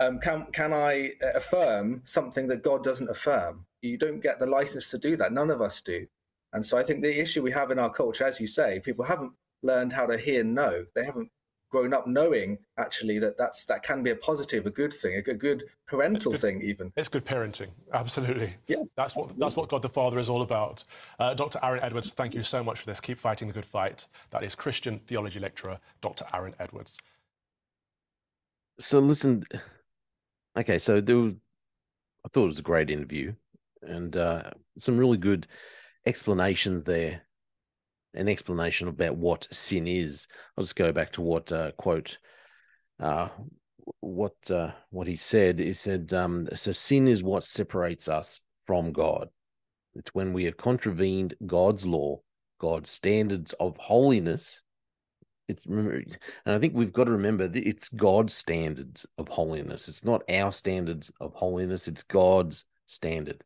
um, 0.00 0.18
can 0.18 0.46
can 0.52 0.72
I 0.72 1.12
affirm 1.34 2.02
something 2.04 2.48
that 2.48 2.62
God 2.62 2.82
doesn't 2.82 3.10
affirm? 3.10 3.66
You 3.82 3.98
don't 3.98 4.20
get 4.20 4.38
the 4.38 4.46
license 4.46 4.90
to 4.90 4.98
do 4.98 5.16
that. 5.16 5.32
None 5.32 5.50
of 5.50 5.60
us 5.60 5.80
do. 5.82 6.06
And 6.52 6.64
so 6.64 6.76
I 6.76 6.82
think 6.82 7.02
the 7.02 7.20
issue 7.20 7.42
we 7.42 7.52
have 7.52 7.70
in 7.70 7.78
our 7.78 7.90
culture, 7.90 8.24
as 8.24 8.40
you 8.40 8.46
say, 8.46 8.80
people 8.80 9.04
haven't 9.04 9.32
learned 9.62 9.92
how 9.92 10.06
to 10.06 10.16
hear 10.16 10.42
no. 10.42 10.84
They 10.94 11.04
haven't 11.04 11.30
grown 11.70 11.94
up 11.94 12.06
knowing 12.06 12.58
actually 12.78 13.18
that 13.20 13.38
that's 13.38 13.64
that 13.66 13.82
can 13.82 14.02
be 14.02 14.10
a 14.10 14.16
positive, 14.16 14.66
a 14.66 14.70
good 14.70 14.92
thing, 14.92 15.16
a 15.16 15.22
good 15.22 15.64
parental 15.86 16.32
good, 16.32 16.40
thing, 16.40 16.62
even. 16.62 16.92
It's 16.96 17.08
good 17.08 17.24
parenting, 17.24 17.68
absolutely. 17.92 18.54
Yeah, 18.66 18.82
that's 18.96 19.14
what 19.14 19.38
that's 19.38 19.54
what 19.54 19.68
God 19.68 19.82
the 19.82 19.88
Father 19.88 20.18
is 20.18 20.28
all 20.28 20.42
about. 20.42 20.84
Uh, 21.18 21.34
Dr. 21.34 21.60
Aaron 21.62 21.82
Edwards, 21.82 22.10
thank 22.10 22.34
you 22.34 22.42
so 22.42 22.64
much 22.64 22.80
for 22.80 22.86
this. 22.86 23.00
Keep 23.00 23.18
fighting 23.18 23.48
the 23.48 23.54
good 23.54 23.64
fight. 23.64 24.08
That 24.30 24.42
is 24.42 24.54
Christian 24.54 24.98
theology 24.98 25.40
lecturer 25.40 25.78
Dr. 26.00 26.24
Aaron 26.34 26.54
Edwards 26.58 26.98
so 28.80 28.98
listen, 28.98 29.44
okay, 30.58 30.78
so 30.78 31.00
there 31.00 31.18
was, 31.18 31.34
I 32.24 32.28
thought 32.28 32.44
it 32.44 32.46
was 32.46 32.58
a 32.58 32.62
great 32.62 32.90
interview, 32.90 33.34
and 33.82 34.16
uh, 34.16 34.50
some 34.78 34.98
really 34.98 35.18
good 35.18 35.46
explanations 36.06 36.84
there. 36.84 37.22
An 38.14 38.28
explanation 38.28 38.88
about 38.88 39.16
what 39.16 39.46
sin 39.52 39.86
is. 39.86 40.26
I'll 40.58 40.64
just 40.64 40.74
go 40.74 40.90
back 40.90 41.12
to 41.12 41.22
what 41.22 41.52
uh, 41.52 41.70
quote 41.72 42.18
uh, 42.98 43.28
what 44.00 44.34
uh, 44.50 44.72
what 44.90 45.06
he 45.06 45.14
said. 45.14 45.60
He 45.60 45.72
said, 45.74 46.12
um, 46.12 46.48
"So 46.54 46.72
sin 46.72 47.06
is 47.06 47.22
what 47.22 47.44
separates 47.44 48.08
us 48.08 48.40
from 48.66 48.92
God. 48.92 49.28
It's 49.94 50.12
when 50.12 50.32
we 50.32 50.44
have 50.44 50.56
contravened 50.56 51.34
God's 51.46 51.86
law, 51.86 52.20
God's 52.60 52.90
standards 52.90 53.52
of 53.60 53.76
holiness, 53.76 54.60
it's 55.50 55.66
and 55.66 56.16
I 56.46 56.58
think 56.58 56.74
we've 56.74 56.92
got 56.92 57.04
to 57.04 57.12
remember 57.12 57.48
that 57.48 57.66
it's 57.66 57.88
God's 57.88 58.32
standards 58.34 59.04
of 59.18 59.28
holiness. 59.28 59.88
It's 59.88 60.04
not 60.04 60.22
our 60.30 60.52
standards 60.52 61.10
of 61.20 61.34
holiness. 61.34 61.88
It's 61.88 62.02
God's 62.02 62.64
standard. 62.86 63.42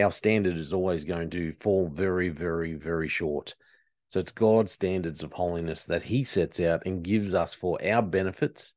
Our 0.00 0.10
standard 0.12 0.56
is 0.56 0.72
always 0.72 1.04
going 1.04 1.30
to 1.30 1.52
fall 1.60 1.88
very, 1.88 2.30
very, 2.30 2.74
very 2.74 3.08
short. 3.08 3.54
So 4.08 4.20
it's 4.20 4.32
God's 4.32 4.72
standards 4.72 5.22
of 5.22 5.32
holiness 5.32 5.84
that 5.86 6.02
He 6.02 6.24
sets 6.24 6.60
out 6.60 6.82
and 6.86 7.02
gives 7.02 7.34
us 7.34 7.54
for 7.54 7.78
our 7.84 8.02
benefit 8.02 8.72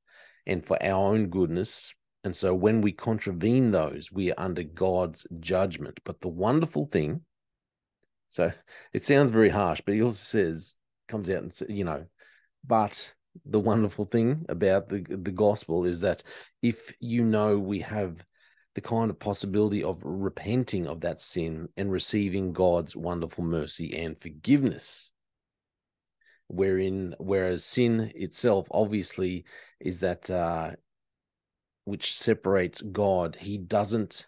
and 0.46 0.64
for 0.64 0.82
our 0.84 1.14
own 1.14 1.28
goodness. 1.28 1.94
And 2.24 2.36
so 2.36 2.54
when 2.54 2.82
we 2.82 2.92
contravene 2.92 3.72
those, 3.72 4.12
we 4.12 4.32
are 4.32 4.40
under 4.40 4.64
God's 4.64 5.28
judgment. 5.40 6.00
But 6.04 6.22
the 6.22 6.28
wonderful 6.28 6.86
thing, 6.86 7.22
so 8.30 8.52
it 8.94 9.04
sounds 9.04 9.32
very 9.32 9.50
harsh, 9.50 9.82
but 9.86 9.94
He 9.94 10.02
also 10.02 10.24
says, 10.24 10.78
comes 11.08 11.30
out 11.30 11.44
and 11.44 11.62
you 11.70 11.84
know 11.84 12.06
but 12.66 13.14
the 13.46 13.60
wonderful 13.60 14.06
thing 14.06 14.46
about 14.50 14.88
the 14.90 15.06
the 15.10 15.32
gospel 15.32 15.86
is 15.86 16.02
that 16.02 16.24
if 16.62 16.94
you 17.00 17.24
know 17.24 17.60
we 17.60 17.80
have 17.82 18.24
the 18.76 18.82
kind 18.82 19.10
of 19.10 19.18
possibility 19.18 19.84
of 19.84 20.02
repenting 20.04 20.86
of 20.86 21.02
that 21.02 21.22
sin 21.22 21.70
and 21.78 21.92
receiving 21.92 22.52
God's 22.52 22.96
wonderful 22.96 23.44
mercy 23.44 23.98
and 23.98 24.20
forgiveness. 24.20 25.12
Wherein, 26.48 27.16
whereas 27.18 27.64
sin 27.64 28.12
itself 28.14 28.68
obviously 28.70 29.46
is 29.80 30.02
that 30.02 30.30
uh, 30.30 30.72
which 31.86 32.18
separates 32.18 32.82
God, 32.82 33.38
He 33.40 33.58
doesn't 33.58 34.28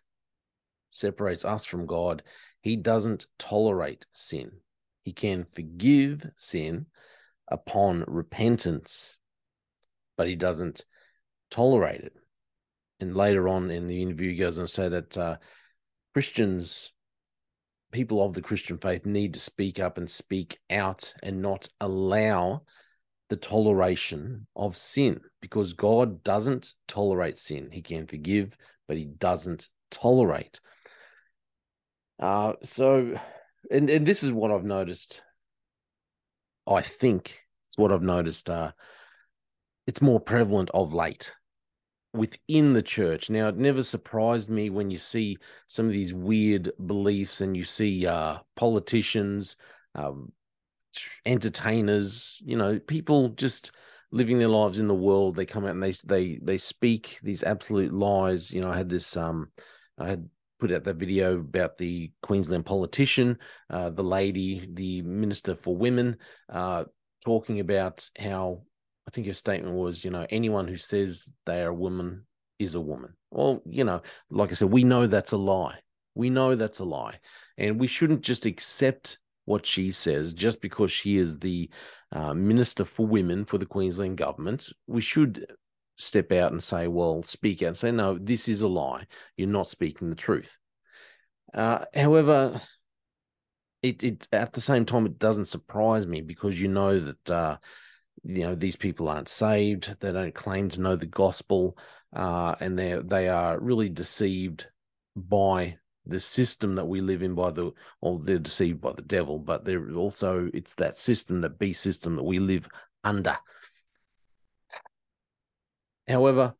separates 0.90 1.44
us 1.44 1.66
from 1.66 1.86
God. 1.86 2.24
He 2.62 2.78
doesn't 2.78 3.28
tolerate 3.38 4.06
sin. 4.14 4.52
He 5.04 5.12
can 5.12 5.46
forgive 5.54 6.26
sin, 6.38 6.88
upon 7.48 8.04
repentance, 8.08 9.18
but 10.18 10.28
he 10.28 10.36
doesn't 10.36 10.86
tolerate 11.50 12.02
it. 12.02 12.14
And 13.00 13.16
later 13.16 13.48
on 13.48 13.70
in 13.70 13.88
the 13.88 14.02
interview, 14.02 14.32
he 14.32 14.38
goes 14.38 14.58
and 14.58 14.70
say 14.70 14.90
that 14.90 15.18
uh, 15.18 15.38
Christians, 16.14 16.92
people 17.92 18.24
of 18.24 18.34
the 18.34 18.42
Christian 18.42 18.78
faith, 18.80 19.06
need 19.06 19.34
to 19.34 19.40
speak 19.40 19.80
up 19.80 19.98
and 19.98 20.10
speak 20.10 20.58
out 20.70 21.14
and 21.22 21.42
not 21.42 21.70
allow 21.80 22.64
the 23.30 23.36
toleration 23.36 24.48
of 24.56 24.76
sin 24.76 25.20
because 25.42 25.74
God 25.74 26.24
doesn't 26.24 26.74
tolerate 26.88 27.38
sin. 27.38 27.70
He 27.72 27.82
can 27.82 28.08
forgive, 28.08 28.58
but 28.88 28.98
he 28.98 29.06
doesn't 29.06 29.68
tolerate. 29.92 30.60
Uh, 32.20 32.54
so, 32.64 33.16
and, 33.70 33.90
and 33.90 34.06
this 34.06 34.24
is 34.24 34.32
what 34.32 34.52
I've 34.52 34.64
noticed. 34.64 35.22
I 36.68 36.82
think 36.82 37.40
it's 37.70 37.78
what 37.78 37.92
I've 37.92 38.02
noticed. 38.02 38.50
Uh, 38.50 38.72
it's 39.86 40.02
more 40.02 40.20
prevalent 40.20 40.70
of 40.74 40.94
late 40.94 41.34
within 42.14 42.74
the 42.74 42.82
church. 42.82 43.30
Now, 43.30 43.48
it 43.48 43.58
never 43.58 43.84
surprised 43.84 44.50
me 44.50 44.70
when 44.70 44.90
you 44.90 44.98
see 44.98 45.38
some 45.68 45.86
of 45.86 45.92
these 45.92 46.14
weird 46.14 46.72
beliefs 46.86 47.42
and 47.42 47.56
you 47.56 47.64
see 47.64 48.06
uh, 48.06 48.38
politicians, 48.56 49.56
um, 49.96 50.32
entertainers, 51.26 52.42
you 52.44 52.58
know, 52.58 52.80
people 52.80 53.30
just 53.30 53.72
living 54.12 54.40
their 54.40 54.48
lives 54.48 54.80
in 54.80 54.88
the 54.88 54.96
world. 54.96 55.36
They 55.36 55.46
come 55.46 55.66
out 55.66 55.72
and 55.72 55.84
they 55.84 55.94
they 56.06 56.40
they 56.42 56.58
speak 56.58 57.20
these 57.24 57.44
absolute 57.44 57.94
lies. 57.94 58.52
You 58.52 58.62
know, 58.62 58.72
I 58.72 58.78
had 58.78 58.90
this 58.90 59.16
um, 59.16 59.52
I 59.98 60.08
had 60.08 60.30
put 60.60 60.72
out 60.72 60.84
that 60.84 60.96
video 60.96 61.40
about 61.40 61.78
the 61.78 62.12
Queensland 62.22 62.66
politician, 62.66 63.38
uh, 63.70 63.90
the 63.90 64.04
lady, 64.04 64.68
the 64.74 65.02
minister 65.04 65.56
for 65.56 65.76
women, 65.76 66.18
uh, 66.52 66.86
talking 67.24 67.60
about 67.60 68.10
how 68.18 68.64
I 69.08 69.12
think 69.12 69.28
her 69.28 69.34
statement 69.34 69.76
was, 69.76 70.04
you 70.04 70.12
know, 70.12 70.26
anyone 70.30 70.68
who 70.68 70.76
says 70.76 71.32
they 71.46 71.62
are 71.62 71.70
a 71.70 71.74
woman 71.74 72.26
is 72.60 72.76
a 72.76 72.82
woman. 72.82 73.14
Well, 73.32 73.62
you 73.66 73.84
know, 73.84 74.02
like 74.30 74.52
I 74.52 74.54
said, 74.54 74.72
we 74.72 74.84
know 74.84 75.08
that's 75.08 75.32
a 75.32 75.38
lie. 75.38 75.80
We 76.16 76.30
know 76.30 76.56
that's 76.56 76.80
a 76.80 76.86
lie. 76.86 77.20
And 77.58 77.80
we 77.80 77.88
shouldn't 77.88 78.22
just 78.22 78.46
accept 78.46 79.20
what 79.46 79.66
she 79.66 79.92
says 79.92 80.34
just 80.34 80.62
because 80.62 80.92
she 80.92 81.18
is 81.18 81.40
the 81.40 81.70
uh, 82.12 82.34
Minister 82.34 82.84
for 82.84 83.06
Women 83.06 83.46
for 83.46 83.58
the 83.58 83.66
Queensland 83.66 84.18
government. 84.18 84.70
We 84.88 85.02
should 85.02 85.46
step 85.98 86.32
out 86.32 86.52
and 86.52 86.64
say, 86.64 86.88
well, 86.88 87.22
speak 87.24 87.62
out 87.62 87.68
and 87.68 87.78
say, 87.78 87.92
no, 87.92 88.18
this 88.18 88.48
is 88.48 88.62
a 88.62 88.68
lie. 88.68 89.06
You're 89.36 89.50
not 89.50 89.68
speaking 89.68 90.10
the 90.10 90.16
truth. 90.16 90.58
Uh, 91.54 91.86
however, 91.94 92.62
it, 93.82 94.04
it 94.04 94.28
at 94.32 94.54
the 94.54 94.62
same 94.62 94.86
time 94.86 95.06
it 95.06 95.20
doesn't 95.20 95.46
surprise 95.46 96.08
me 96.08 96.22
because 96.22 96.60
you 96.60 96.68
know 96.68 97.00
that 97.00 97.30
uh, 97.32 97.58
you 98.24 98.44
know 98.44 98.56
these 98.56 98.76
people 98.76 99.08
aren't 99.08 99.30
saved 99.30 99.96
they 100.00 100.12
don't 100.12 100.36
claim 100.36 100.70
to 100.70 100.82
know 100.82 100.96
the 100.96 101.06
gospel 101.06 101.78
uh, 102.16 102.56
and 102.60 102.78
they 102.78 103.00
they 103.06 103.30
are 103.30 103.60
really 103.60 103.90
deceived 103.90 104.68
by 105.16 105.78
the 106.06 106.20
system 106.20 106.76
that 106.76 106.86
we 106.86 107.02
live 107.02 107.22
in 107.22 107.36
by 107.36 107.52
the 107.52 107.72
or 108.02 108.20
they're 108.20 108.40
deceived 108.40 108.82
by 108.82 108.94
the 108.94 109.02
devil 109.02 109.40
but 109.40 109.66
they're 109.66 109.92
also 109.94 110.50
it's 110.54 110.74
that 110.76 110.98
system 110.98 111.42
that 111.42 111.60
b 111.60 111.74
system 111.74 112.16
that 112.16 112.24
we 112.24 112.40
live 112.40 112.68
under 113.04 113.38
however 116.08 116.54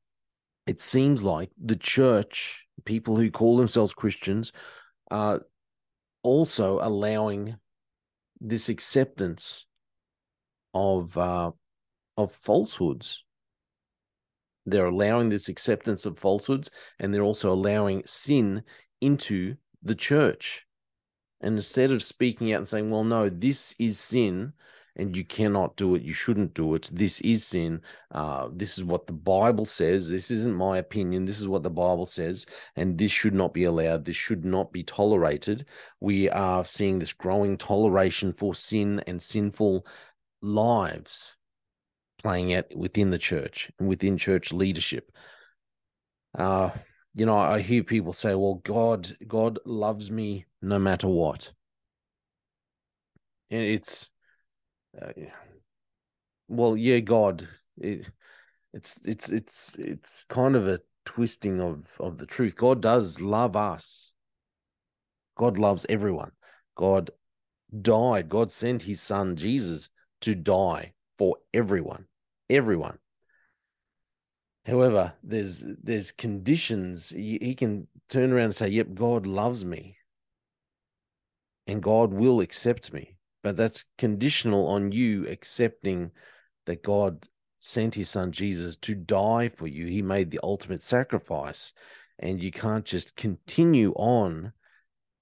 it 0.66 0.80
seems 0.80 1.24
like 1.24 1.50
the 1.64 1.76
church 1.76 2.68
people 2.86 3.16
who 3.16 3.32
call 3.32 3.58
themselves 3.58 3.94
christians 3.94 4.52
are 5.10 5.42
also 6.24 6.80
allowing 6.82 7.56
this 8.40 8.70
acceptance 8.70 9.66
of 10.74 11.18
uh, 11.18 11.52
of 12.18 12.34
falsehoods. 12.34 13.24
They're 14.66 14.88
allowing 14.88 15.30
this 15.30 15.48
acceptance 15.48 16.06
of 16.06 16.20
falsehoods, 16.20 16.70
and 17.00 17.14
they're 17.14 17.22
also 17.22 17.54
allowing 17.54 18.04
sin 18.06 18.64
into 19.00 19.56
the 19.82 19.96
church. 19.96 20.66
And 21.40 21.56
instead 21.56 21.92
of 21.92 22.04
speaking 22.04 22.52
out 22.52 22.58
and 22.58 22.68
saying, 22.68 22.90
"Well, 22.90 23.04
no, 23.04 23.30
this 23.30 23.74
is 23.80 24.00
sin," 24.00 24.54
and 24.98 25.16
you 25.16 25.24
cannot 25.24 25.78
do 25.78 25.96
it, 25.96 26.02
you 26.02 26.14
shouldn't 26.14 26.54
do 26.54 26.76
it. 26.76 26.90
This 26.92 27.22
is 27.22 27.46
sin. 27.46 27.82
Uh, 28.12 28.50
this 28.52 28.78
is 28.78 28.84
what 28.84 29.08
the 29.08 29.14
Bible 29.14 29.64
says. 29.66 30.10
This 30.10 30.30
isn't 30.32 30.56
my 30.56 30.80
opinion. 30.80 31.26
This 31.26 31.40
is 31.40 31.48
what 31.48 31.64
the 31.64 31.70
Bible 31.70 32.06
says, 32.06 32.46
and 32.76 32.98
this 32.98 33.12
should 33.12 33.34
not 33.34 33.54
be 33.54 33.64
allowed. 33.64 34.04
This 34.04 34.16
should 34.16 34.44
not 34.44 34.74
be 34.74 34.84
tolerated. 34.84 35.66
We 36.02 36.30
are 36.30 36.66
seeing 36.66 37.00
this 37.00 37.14
growing 37.14 37.58
toleration 37.58 38.34
for 38.34 38.54
sin 38.54 39.02
and 39.08 39.22
sinful 39.22 39.86
lives 40.42 41.36
playing 42.22 42.54
out 42.54 42.66
within 42.76 43.12
the 43.12 43.18
church 43.18 43.72
and 43.80 43.88
within 43.88 44.18
church 44.18 44.52
leadership. 44.52 45.12
Uh, 46.38 46.72
you 47.14 47.26
know, 47.26 47.38
I 47.38 47.62
hear 47.62 47.84
people 47.84 48.14
say, 48.14 48.36
"Well, 48.36 48.62
God, 48.64 49.16
God 49.28 49.60
loves 49.66 50.12
me 50.12 50.46
no 50.62 50.78
matter 50.78 51.08
what," 51.08 51.52
and 53.50 53.62
it's, 53.62 54.10
uh, 55.02 55.12
well, 56.48 56.78
yeah, 56.78 57.00
God. 57.00 57.48
It, 57.78 58.10
it's 58.74 59.06
it's 59.06 59.30
it's 59.30 59.76
it's 59.80 60.24
kind 60.26 60.56
of 60.56 60.68
a 60.68 60.80
twisting 61.06 61.62
of 61.62 61.90
of 62.00 62.18
the 62.18 62.26
truth. 62.26 62.56
God 62.56 62.82
does 62.82 63.22
love 63.22 63.56
us. 63.56 64.14
God 65.36 65.58
loves 65.58 65.86
everyone. 65.90 66.32
God 66.76 67.12
died. 67.82 68.30
God 68.30 68.52
sent 68.52 68.82
His 68.84 69.02
Son 69.02 69.36
Jesus 69.36 69.90
to 70.22 70.36
die 70.36 70.94
for 71.18 71.38
everyone, 71.54 72.06
everyone. 72.50 72.98
However, 74.66 75.14
there's 75.24 75.64
there's 75.82 76.12
conditions. 76.12 77.10
He, 77.10 77.40
he 77.42 77.56
can 77.56 77.88
turn 78.10 78.32
around 78.32 78.46
and 78.46 78.56
say, 78.56 78.68
"Yep, 78.68 78.88
God 78.96 79.26
loves 79.26 79.64
me, 79.64 79.98
and 81.66 81.82
God 81.82 82.14
will 82.14 82.42
accept 82.42 82.92
me." 82.92 83.17
But 83.48 83.56
that's 83.56 83.86
conditional 83.98 84.68
on 84.68 84.92
you 84.92 85.26
accepting 85.30 86.12
that 86.66 86.84
God 86.84 87.30
sent 87.58 87.96
His 87.96 88.10
Son 88.10 88.34
Jesus 88.34 88.76
to 88.80 88.94
die 88.94 89.48
for 89.48 89.68
you. 89.68 89.88
He 89.88 90.02
made 90.02 90.32
the 90.32 90.42
ultimate 90.44 90.84
sacrifice, 90.84 91.72
and 92.20 92.44
you 92.44 92.52
can't 92.52 92.84
just 92.84 93.16
continue 93.16 93.94
on 93.94 94.52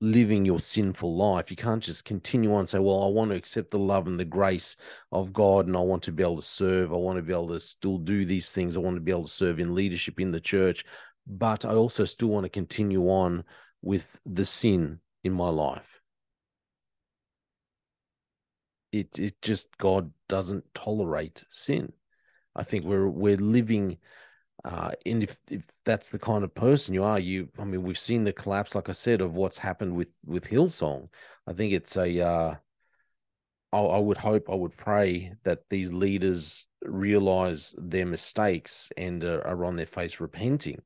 living 0.01 0.43
your 0.43 0.57
sinful 0.57 1.15
life. 1.15 1.51
You 1.51 1.55
can't 1.55 1.83
just 1.83 2.03
continue 2.03 2.51
on 2.51 2.61
and 2.61 2.69
say, 2.69 2.79
Well, 2.79 3.03
I 3.03 3.09
want 3.09 3.29
to 3.29 3.37
accept 3.37 3.69
the 3.69 3.77
love 3.77 4.07
and 4.07 4.19
the 4.19 4.25
grace 4.25 4.75
of 5.11 5.31
God, 5.31 5.67
and 5.67 5.77
I 5.77 5.81
want 5.81 6.01
to 6.05 6.11
be 6.11 6.23
able 6.23 6.37
to 6.37 6.41
serve. 6.41 6.91
I 6.91 6.95
want 6.95 7.17
to 7.17 7.21
be 7.21 7.31
able 7.31 7.49
to 7.49 7.59
still 7.59 7.99
do 7.99 8.25
these 8.25 8.51
things. 8.51 8.75
I 8.75 8.79
want 8.79 8.95
to 8.95 9.01
be 9.01 9.11
able 9.11 9.25
to 9.25 9.29
serve 9.29 9.59
in 9.59 9.75
leadership 9.75 10.19
in 10.19 10.31
the 10.31 10.41
church. 10.41 10.83
But 11.27 11.63
I 11.63 11.75
also 11.75 12.05
still 12.05 12.29
want 12.29 12.45
to 12.45 12.49
continue 12.49 13.03
on 13.03 13.43
with 13.83 14.19
the 14.25 14.45
sin 14.45 15.01
in 15.23 15.33
my 15.33 15.49
life. 15.49 15.94
It 18.99 19.19
it 19.19 19.41
just 19.41 19.77
God 19.77 20.11
doesn't 20.29 20.63
tolerate 20.73 21.43
sin. 21.49 21.93
I 22.55 22.63
think 22.63 22.85
we're 22.85 23.09
we're 23.09 23.37
living 23.37 23.97
uh, 24.65 24.91
and 25.05 25.21
if, 25.21 25.37
if 25.51 25.61
that's 25.83 26.09
the 26.09 26.17
kind 26.17 26.43
of 26.43 26.55
person 26.55 26.95
you 26.95 27.03
are, 27.03 27.19
you, 27.19 27.49
I 27.59 27.65
mean, 27.65 27.83
we've 27.83 27.99
seen 27.99 28.23
the 28.23 28.33
collapse, 28.33 28.73
like 28.73 28.89
I 28.89 28.93
said, 28.93 29.21
of 29.21 29.35
what's 29.35 29.59
happened 29.59 29.95
with 29.95 30.09
with 30.25 30.49
Hillsong. 30.49 31.09
I 31.45 31.53
think 31.53 31.71
it's 31.71 31.95
a. 31.97 32.19
Uh, 32.19 32.55
I, 33.71 33.77
I 33.77 33.99
would 33.99 34.17
hope, 34.17 34.49
I 34.49 34.55
would 34.55 34.75
pray 34.75 35.33
that 35.43 35.69
these 35.69 35.93
leaders 35.93 36.65
realize 36.81 37.75
their 37.77 38.07
mistakes 38.07 38.91
and 38.97 39.23
uh, 39.23 39.41
are 39.45 39.65
on 39.65 39.75
their 39.75 39.85
face 39.85 40.19
repenting. 40.19 40.81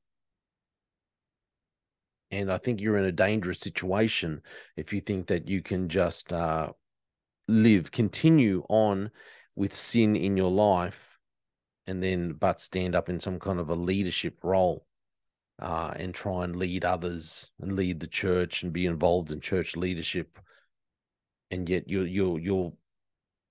And 2.32 2.52
I 2.52 2.58
think 2.58 2.82
you're 2.82 2.98
in 2.98 3.06
a 3.06 3.14
dangerous 3.14 3.60
situation 3.60 4.42
if 4.76 4.92
you 4.92 5.00
think 5.00 5.28
that 5.28 5.48
you 5.48 5.62
can 5.62 5.88
just 5.88 6.34
uh, 6.34 6.74
live, 7.50 7.92
continue 7.92 8.64
on 8.70 9.12
with 9.56 9.74
sin 9.74 10.16
in 10.16 10.38
your 10.38 10.52
life 10.52 11.18
and 11.88 12.04
then 12.04 12.34
but 12.34 12.62
stand 12.62 12.96
up 12.96 13.10
in 13.10 13.20
some 13.20 13.40
kind 13.40 13.60
of 13.60 13.70
a 13.70 13.76
leadership 13.76 14.38
role 14.44 14.86
uh, 15.60 15.92
and 15.96 16.14
try 16.14 16.44
and 16.44 16.56
lead 16.56 16.86
others 16.86 17.52
and 17.60 17.74
lead 17.74 18.00
the 18.00 18.08
church 18.08 18.64
and 18.64 18.72
be 18.72 18.86
involved 18.86 19.32
in 19.32 19.42
church 19.42 19.76
leadership. 19.76 20.38
And 21.52 21.68
yet 21.68 21.90
you're 21.90 22.06
you're 22.06 22.40
you're 22.40 22.74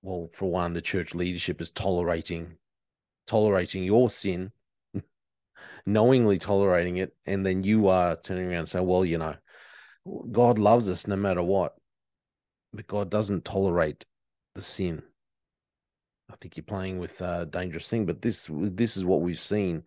well 0.02 0.30
for 0.32 0.50
one 0.50 0.72
the 0.72 0.80
church 0.80 1.14
leadership 1.14 1.60
is 1.60 1.70
tolerating 1.70 2.54
tolerating 3.26 3.82
your 3.82 4.08
sin 4.08 4.52
knowingly 5.86 6.38
tolerating 6.38 6.98
it. 6.98 7.14
And 7.26 7.44
then 7.44 7.64
you 7.64 7.88
are 7.88 8.14
turning 8.14 8.46
around 8.46 8.58
and 8.60 8.68
saying 8.68 8.86
well 8.86 9.04
you 9.04 9.18
know 9.18 9.34
god 10.30 10.60
loves 10.60 10.88
us 10.88 11.08
no 11.08 11.16
matter 11.16 11.42
what 11.42 11.74
but 12.72 12.86
god 12.86 13.10
doesn't 13.10 13.44
tolerate 13.44 14.04
the 14.54 14.62
sin 14.62 15.02
I 16.30 16.36
think 16.36 16.56
you're 16.56 16.64
playing 16.64 16.98
with 16.98 17.20
a 17.22 17.46
dangerous 17.46 17.88
thing. 17.88 18.04
But 18.04 18.20
this 18.20 18.48
this 18.50 18.96
is 18.96 19.04
what 19.06 19.22
we've 19.22 19.40
seen 19.40 19.82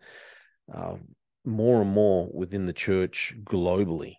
uh, 0.74 0.96
more 1.44 1.82
and 1.82 1.90
more 1.90 2.28
within 2.32 2.66
the 2.66 2.72
church 2.72 3.34
globally. 3.44 4.16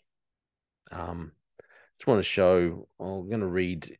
Um, 0.91 1.33
just 1.97 2.07
want 2.07 2.19
to 2.19 2.23
show. 2.23 2.87
I'm 2.99 3.27
going 3.27 3.41
to 3.41 3.47
read 3.47 3.97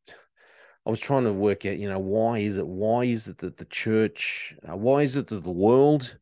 I 0.86 0.90
was 0.90 1.00
trying 1.00 1.24
to 1.24 1.34
work 1.34 1.66
out, 1.66 1.78
you 1.78 1.90
know, 1.90 2.00
why 2.00 2.40
is 2.40 2.58
it? 2.58 2.68
Why 2.68 3.06
is 3.06 3.28
it 3.28 3.38
that 3.40 3.58
the 3.58 3.66
church? 3.66 4.54
Uh, 4.68 4.76
why 4.76 5.02
is 5.02 5.16
it 5.16 5.28
that 5.28 5.44
the 5.44 5.50
world 5.50 6.18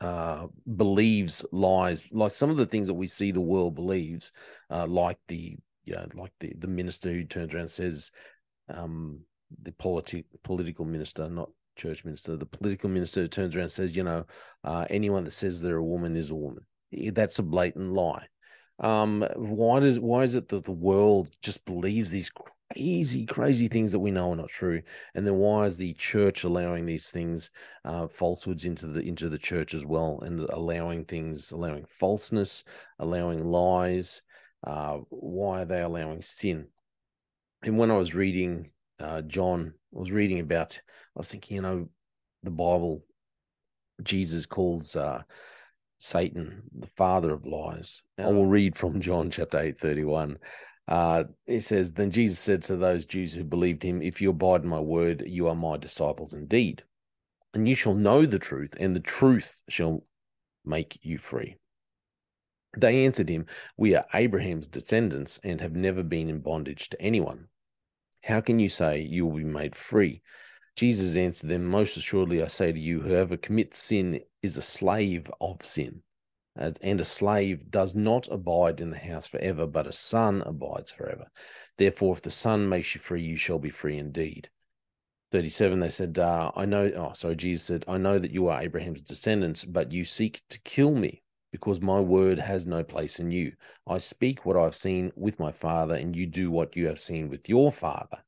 uh, 0.00 0.46
believes 0.76 1.44
lies? 1.52 2.04
Like 2.10 2.32
some 2.32 2.48
of 2.48 2.56
the 2.56 2.66
things 2.66 2.86
that 2.86 2.94
we 2.94 3.06
see 3.06 3.30
the 3.30 3.42
world 3.42 3.74
believes, 3.74 4.32
uh, 4.70 4.86
like 4.86 5.18
the 5.28 5.58
you 5.84 5.94
know, 5.94 6.06
like 6.14 6.32
the 6.40 6.52
the 6.58 6.68
minister 6.68 7.12
who 7.12 7.24
turns 7.24 7.54
around 7.54 7.62
and 7.62 7.70
says, 7.70 8.10
um, 8.68 9.20
the 9.62 9.72
politi- 9.72 10.24
political 10.42 10.84
minister, 10.84 11.28
not 11.28 11.50
church 11.76 12.04
minister, 12.04 12.36
the 12.36 12.46
political 12.46 12.88
minister 12.88 13.26
turns 13.28 13.56
around 13.56 13.64
and 13.64 13.72
says, 13.72 13.96
you 13.96 14.04
know, 14.04 14.24
uh, 14.64 14.86
anyone 14.90 15.24
that 15.24 15.32
says 15.32 15.60
they're 15.60 15.76
a 15.76 15.84
woman 15.84 16.16
is 16.16 16.30
a 16.30 16.34
woman. 16.34 16.64
That's 17.12 17.38
a 17.38 17.42
blatant 17.42 17.92
lie. 17.92 18.26
Um, 18.78 19.24
why 19.36 19.80
does 19.80 20.00
why 20.00 20.22
is 20.22 20.34
it 20.34 20.48
that 20.48 20.64
the 20.64 20.72
world 20.72 21.30
just 21.40 21.64
believes 21.64 22.10
these 22.10 22.30
crazy, 22.30 23.26
crazy 23.26 23.68
things 23.68 23.92
that 23.92 24.00
we 24.00 24.10
know 24.10 24.32
are 24.32 24.36
not 24.36 24.48
true? 24.48 24.82
And 25.14 25.26
then 25.26 25.36
why 25.36 25.66
is 25.66 25.76
the 25.76 25.94
church 25.94 26.44
allowing 26.44 26.86
these 26.86 27.10
things, 27.10 27.50
uh, 27.84 28.08
falsehoods 28.08 28.64
into 28.64 28.86
the 28.88 29.00
into 29.00 29.28
the 29.28 29.38
church 29.38 29.74
as 29.74 29.84
well, 29.84 30.20
and 30.22 30.40
allowing 30.50 31.04
things, 31.04 31.52
allowing 31.52 31.84
falseness, 31.88 32.64
allowing 32.98 33.44
lies? 33.44 34.22
Uh, 34.64 34.98
why 35.08 35.62
are 35.62 35.64
they 35.64 35.82
allowing 35.82 36.22
sin? 36.22 36.66
And 37.62 37.78
when 37.78 37.90
I 37.90 37.96
was 37.96 38.14
reading 38.14 38.70
uh, 39.00 39.22
John, 39.22 39.74
I 39.94 39.98
was 39.98 40.12
reading 40.12 40.40
about, 40.40 40.80
I 41.16 41.18
was 41.18 41.30
thinking, 41.30 41.56
you 41.56 41.62
know, 41.62 41.88
the 42.42 42.50
Bible, 42.50 43.04
Jesus 44.02 44.46
calls 44.46 44.96
uh, 44.96 45.22
Satan 45.98 46.62
the 46.76 46.88
father 46.96 47.32
of 47.32 47.46
lies. 47.46 48.02
I 48.18 48.26
will 48.26 48.46
read 48.46 48.76
from 48.76 49.00
John 49.00 49.30
chapter 49.30 49.58
8, 49.60 49.78
31. 49.78 50.38
Uh, 50.88 51.24
it 51.46 51.60
says, 51.60 51.92
Then 51.92 52.10
Jesus 52.10 52.38
said 52.38 52.62
to 52.62 52.76
those 52.76 53.04
Jews 53.06 53.32
who 53.32 53.44
believed 53.44 53.82
him, 53.82 54.02
If 54.02 54.20
you 54.20 54.30
abide 54.30 54.62
in 54.62 54.68
my 54.68 54.80
word, 54.80 55.22
you 55.26 55.48
are 55.48 55.54
my 55.54 55.76
disciples 55.76 56.34
indeed. 56.34 56.82
And 57.54 57.68
you 57.68 57.74
shall 57.74 57.94
know 57.94 58.26
the 58.26 58.38
truth, 58.38 58.74
and 58.80 58.96
the 58.96 59.00
truth 59.00 59.62
shall 59.68 60.04
make 60.64 60.98
you 61.02 61.18
free. 61.18 61.56
They 62.76 63.04
answered 63.04 63.28
him, 63.28 63.46
We 63.76 63.94
are 63.94 64.06
Abraham's 64.14 64.68
descendants 64.68 65.38
and 65.44 65.60
have 65.60 65.74
never 65.74 66.02
been 66.02 66.30
in 66.30 66.40
bondage 66.40 66.88
to 66.90 67.02
anyone. 67.02 67.48
How 68.22 68.40
can 68.40 68.58
you 68.58 68.68
say 68.68 69.00
you 69.02 69.26
will 69.26 69.36
be 69.36 69.44
made 69.44 69.76
free? 69.76 70.22
Jesus 70.76 71.16
answered 71.16 71.50
them, 71.50 71.66
Most 71.66 71.96
assuredly 71.96 72.42
I 72.42 72.46
say 72.46 72.72
to 72.72 72.80
you, 72.80 73.00
whoever 73.00 73.36
commits 73.36 73.78
sin 73.78 74.20
is 74.42 74.56
a 74.56 74.62
slave 74.62 75.30
of 75.40 75.62
sin. 75.64 76.02
And 76.56 77.00
a 77.00 77.04
slave 77.04 77.70
does 77.70 77.94
not 77.94 78.28
abide 78.28 78.80
in 78.80 78.90
the 78.90 78.98
house 78.98 79.26
forever, 79.26 79.66
but 79.66 79.86
a 79.86 79.92
son 79.92 80.42
abides 80.44 80.90
forever. 80.90 81.26
Therefore, 81.78 82.14
if 82.14 82.22
the 82.22 82.30
son 82.30 82.68
makes 82.68 82.94
you 82.94 83.00
free, 83.00 83.22
you 83.22 83.36
shall 83.36 83.58
be 83.58 83.70
free 83.70 83.98
indeed. 83.98 84.50
37, 85.30 85.80
they 85.80 85.88
said, 85.88 86.18
uh, 86.18 86.52
I 86.54 86.66
know, 86.66 86.90
oh, 86.94 87.12
sorry, 87.14 87.36
Jesus 87.36 87.66
said, 87.66 87.84
I 87.88 87.96
know 87.96 88.18
that 88.18 88.32
you 88.32 88.48
are 88.48 88.60
Abraham's 88.60 89.00
descendants, 89.00 89.64
but 89.64 89.92
you 89.92 90.04
seek 90.04 90.42
to 90.50 90.60
kill 90.60 90.94
me 90.94 91.21
because 91.52 91.80
my 91.80 92.00
word 92.00 92.38
has 92.38 92.66
no 92.66 92.82
place 92.82 93.20
in 93.20 93.30
you. 93.30 93.52
I 93.86 93.98
speak 93.98 94.44
what 94.44 94.56
I've 94.56 94.74
seen 94.74 95.12
with 95.14 95.38
my 95.38 95.52
father, 95.52 95.94
and 95.94 96.16
you 96.16 96.26
do 96.26 96.50
what 96.50 96.74
you 96.74 96.88
have 96.88 96.98
seen 96.98 97.28
with 97.28 97.48
your 97.48 97.70
father. 97.70 98.18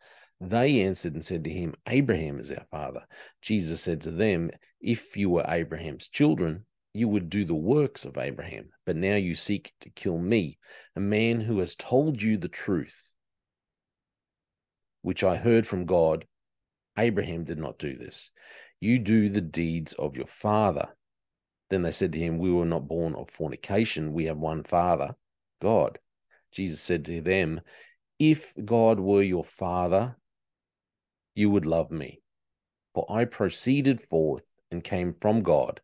They 0.40 0.82
answered 0.82 1.14
and 1.14 1.24
said 1.24 1.42
to 1.44 1.50
him, 1.50 1.74
Abraham 1.88 2.38
is 2.38 2.52
our 2.52 2.66
father. 2.70 3.06
Jesus 3.40 3.80
said 3.80 4.02
to 4.02 4.10
them, 4.10 4.50
If 4.80 5.16
you 5.16 5.30
were 5.30 5.44
Abraham's 5.48 6.08
children, 6.08 6.66
you 6.92 7.08
would 7.08 7.30
do 7.30 7.44
the 7.44 7.54
works 7.54 8.04
of 8.04 8.18
Abraham. 8.18 8.68
But 8.84 8.96
now 8.96 9.16
you 9.16 9.34
seek 9.34 9.72
to 9.80 9.90
kill 9.90 10.18
me, 10.18 10.58
a 10.94 11.00
man 11.00 11.40
who 11.40 11.58
has 11.60 11.74
told 11.74 12.20
you 12.20 12.36
the 12.36 12.48
truth, 12.48 13.14
which 15.02 15.24
I 15.24 15.36
heard 15.36 15.66
from 15.66 15.86
God. 15.86 16.26
Abraham 16.96 17.44
did 17.44 17.58
not 17.58 17.78
do 17.78 17.96
this. 17.96 18.30
You 18.80 18.98
do 18.98 19.28
the 19.28 19.40
deeds 19.40 19.94
of 19.94 20.16
your 20.16 20.26
father. 20.26 20.94
Then 21.70 21.82
they 21.82 21.90
said 21.90 22.12
to 22.12 22.18
him, 22.18 22.38
We 22.38 22.52
were 22.52 22.64
not 22.64 22.88
born 22.88 23.14
of 23.14 23.30
fornication. 23.30 24.12
We 24.12 24.26
have 24.26 24.38
one 24.38 24.64
Father, 24.64 25.16
God. 25.60 25.98
Jesus 26.52 26.80
said 26.80 27.04
to 27.06 27.20
them, 27.20 27.60
If 28.18 28.54
God 28.64 29.00
were 29.00 29.22
your 29.22 29.44
Father, 29.44 30.16
you 31.34 31.50
would 31.50 31.66
love 31.66 31.90
me. 31.90 32.20
For 32.94 33.06
I 33.10 33.24
proceeded 33.24 34.00
forth 34.00 34.44
and 34.70 34.84
came 34.84 35.14
from 35.20 35.42
God, 35.42 35.80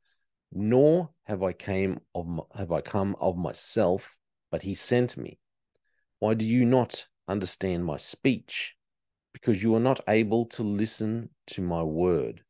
nor 0.52 1.10
have 1.24 1.42
I 1.42 1.52
came 1.52 2.00
of 2.14 2.40
have 2.54 2.70
I 2.70 2.82
come 2.82 3.16
of 3.20 3.36
myself, 3.36 4.18
but 4.50 4.62
he 4.62 4.74
sent 4.74 5.16
me. 5.16 5.38
Why 6.20 6.34
do 6.34 6.46
you 6.46 6.64
not 6.64 7.06
understand 7.26 7.84
my 7.84 7.96
speech? 7.96 8.76
Because 9.32 9.62
you 9.62 9.74
are 9.74 9.80
not 9.80 10.00
able 10.08 10.46
to 10.46 10.62
listen 10.62 11.30
to 11.48 11.62
my 11.62 11.82
word. 11.82 12.42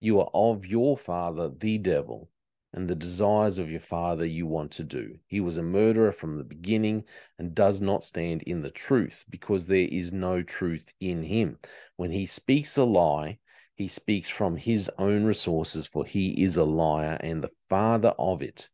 You 0.00 0.20
are 0.20 0.30
of 0.32 0.66
your 0.66 0.96
father, 0.96 1.50
the 1.50 1.78
devil, 1.78 2.30
and 2.72 2.88
the 2.88 2.94
desires 2.94 3.58
of 3.58 3.70
your 3.70 3.80
father 3.80 4.26
you 4.26 4.46
want 4.46 4.70
to 4.72 4.84
do. 4.84 5.18
He 5.26 5.40
was 5.40 5.56
a 5.56 5.62
murderer 5.62 6.12
from 6.12 6.36
the 6.36 6.44
beginning 6.44 7.04
and 7.38 7.54
does 7.54 7.80
not 7.80 8.04
stand 8.04 8.42
in 8.42 8.60
the 8.60 8.70
truth 8.70 9.24
because 9.30 9.66
there 9.66 9.88
is 9.90 10.12
no 10.12 10.42
truth 10.42 10.92
in 11.00 11.22
him. 11.22 11.58
When 11.96 12.10
he 12.10 12.26
speaks 12.26 12.76
a 12.76 12.84
lie, 12.84 13.38
he 13.74 13.88
speaks 13.88 14.28
from 14.28 14.56
his 14.56 14.90
own 14.98 15.24
resources, 15.24 15.86
for 15.86 16.04
he 16.04 16.42
is 16.42 16.56
a 16.56 16.64
liar 16.64 17.16
and 17.20 17.42
the 17.42 17.52
father 17.70 18.12
of 18.18 18.42
it. 18.42 18.68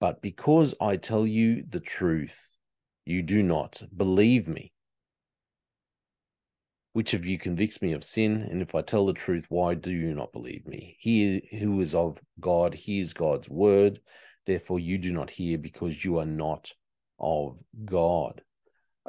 But 0.00 0.20
because 0.20 0.74
I 0.80 0.96
tell 0.96 1.26
you 1.26 1.64
the 1.68 1.80
truth, 1.80 2.56
you 3.04 3.22
do 3.22 3.42
not 3.42 3.82
believe 3.96 4.48
me. 4.48 4.72
Which 6.96 7.12
of 7.12 7.26
you 7.26 7.36
convicts 7.36 7.82
me 7.82 7.92
of 7.92 8.02
sin? 8.02 8.48
And 8.50 8.62
if 8.62 8.74
I 8.74 8.80
tell 8.80 9.04
the 9.04 9.12
truth, 9.12 9.44
why 9.50 9.74
do 9.74 9.92
you 9.92 10.14
not 10.14 10.32
believe 10.32 10.66
me? 10.66 10.96
He 10.98 11.46
who 11.60 11.78
is 11.82 11.94
of 11.94 12.18
God 12.40 12.72
hears 12.72 13.12
God's 13.12 13.50
word. 13.50 14.00
Therefore, 14.46 14.78
you 14.78 14.96
do 14.96 15.12
not 15.12 15.28
hear 15.28 15.58
because 15.58 16.02
you 16.02 16.18
are 16.20 16.24
not 16.24 16.72
of 17.20 17.62
God. 17.84 18.40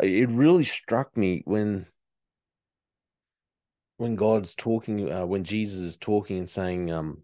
It 0.02 0.30
really 0.30 0.65
struck 0.65 1.15
me 1.15 1.43
when 1.45 1.86
when 3.95 4.17
God's 4.17 4.54
talking, 4.54 5.10
uh, 5.10 5.26
when 5.26 5.45
Jesus 5.45 5.86
is 5.86 5.97
talking 5.97 6.39
and 6.39 6.50
saying, 6.50 6.91
um, 6.91 7.21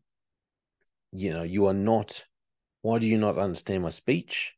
you 1.12 1.34
know, 1.34 1.44
you 1.44 1.68
are 1.68 1.74
not. 1.74 2.24
Why 2.84 3.00
do 3.00 3.06
you 3.06 3.18
not 3.18 3.38
understand 3.38 3.84
my 3.84 3.90
speech? 3.90 4.54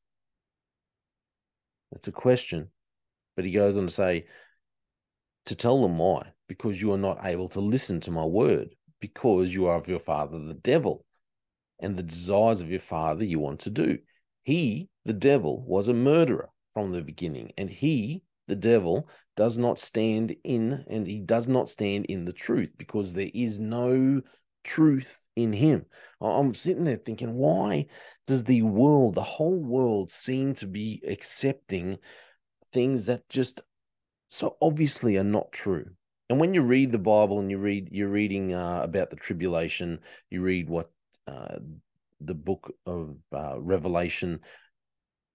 That's 1.92 2.10
a 2.10 2.12
question. 2.12 2.70
But 3.36 3.46
he 3.46 3.52
goes 3.52 3.76
on 3.76 3.88
to 3.88 3.90
say, 3.92 4.28
to 5.46 5.56
tell 5.56 5.82
them 5.82 5.98
why. 5.98 6.32
Because 6.48 6.80
you 6.80 6.94
are 6.94 6.98
not 6.98 7.26
able 7.26 7.48
to 7.50 7.60
listen 7.60 8.00
to 8.02 8.12
my 8.12 8.24
word, 8.24 8.76
because 9.00 9.52
you 9.52 9.66
are 9.66 9.78
of 9.78 9.88
your 9.88 10.00
father, 10.00 10.38
the 10.40 10.54
devil, 10.54 11.04
and 11.80 11.98
the 11.98 12.04
desires 12.04 12.62
of 12.62 12.70
your 12.70 12.80
father 12.80 13.26
you 13.26 13.40
want 13.40 13.62
to 13.62 13.70
do. 13.70 13.98
He, 14.44 14.90
the 15.06 15.14
devil, 15.14 15.64
was 15.66 15.88
a 15.88 15.94
murderer 15.94 16.50
from 16.76 16.92
the 16.92 17.02
beginning, 17.02 17.52
and 17.58 17.68
he, 17.70 18.22
the 18.48 18.56
devil, 18.56 19.10
does 19.36 19.58
not 19.58 19.80
stand 19.80 20.36
in, 20.44 20.86
and 20.88 21.08
he 21.08 21.20
does 21.20 21.48
not 21.48 21.68
stand 21.68 22.06
in 22.06 22.26
the 22.26 22.34
truth, 22.34 22.74
because 22.78 23.14
there 23.14 23.32
is 23.34 23.60
no 23.60 24.22
truth 24.64 25.28
in 25.36 25.52
him. 25.52 25.86
I'm 26.22 26.54
sitting 26.54 26.84
there 26.84 26.98
thinking, 26.98 27.34
why 27.34 27.88
does 28.28 28.44
the 28.44 28.62
world, 28.62 29.16
the 29.16 29.24
whole 29.24 29.60
world, 29.60 30.12
seem 30.12 30.54
to 30.56 30.68
be 30.68 31.02
accepting 31.08 31.98
things 32.72 33.06
that 33.06 33.28
just 33.30 33.62
so 34.28 34.58
obviously 34.62 35.18
are 35.18 35.24
not 35.24 35.52
true. 35.52 35.86
And 36.30 36.40
when 36.40 36.54
you 36.54 36.64
read 36.64 36.92
the 36.92 36.98
Bible 36.98 37.40
and 37.40 37.52
you 37.52 37.58
read 37.58 37.90
you're 37.92 38.10
reading 38.10 38.54
uh, 38.54 38.82
about 38.84 39.10
the 39.10 39.16
tribulation, 39.16 40.00
you 40.30 40.42
read 40.42 40.70
what 40.70 40.90
uh, 41.28 41.60
the 42.22 42.34
book 42.34 42.74
of 42.86 43.18
uh, 43.32 43.60
Revelation 43.60 44.40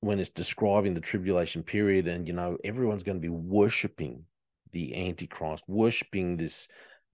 when 0.00 0.18
it's 0.18 0.30
describing 0.30 0.94
the 0.94 1.00
tribulation 1.00 1.62
period, 1.62 2.08
and 2.08 2.26
you 2.26 2.34
know 2.34 2.56
everyone's 2.64 3.02
going 3.02 3.18
to 3.18 3.22
be 3.22 3.28
worshiping 3.28 4.24
the 4.72 5.08
Antichrist, 5.08 5.64
worshiping 5.68 6.36
this 6.36 6.68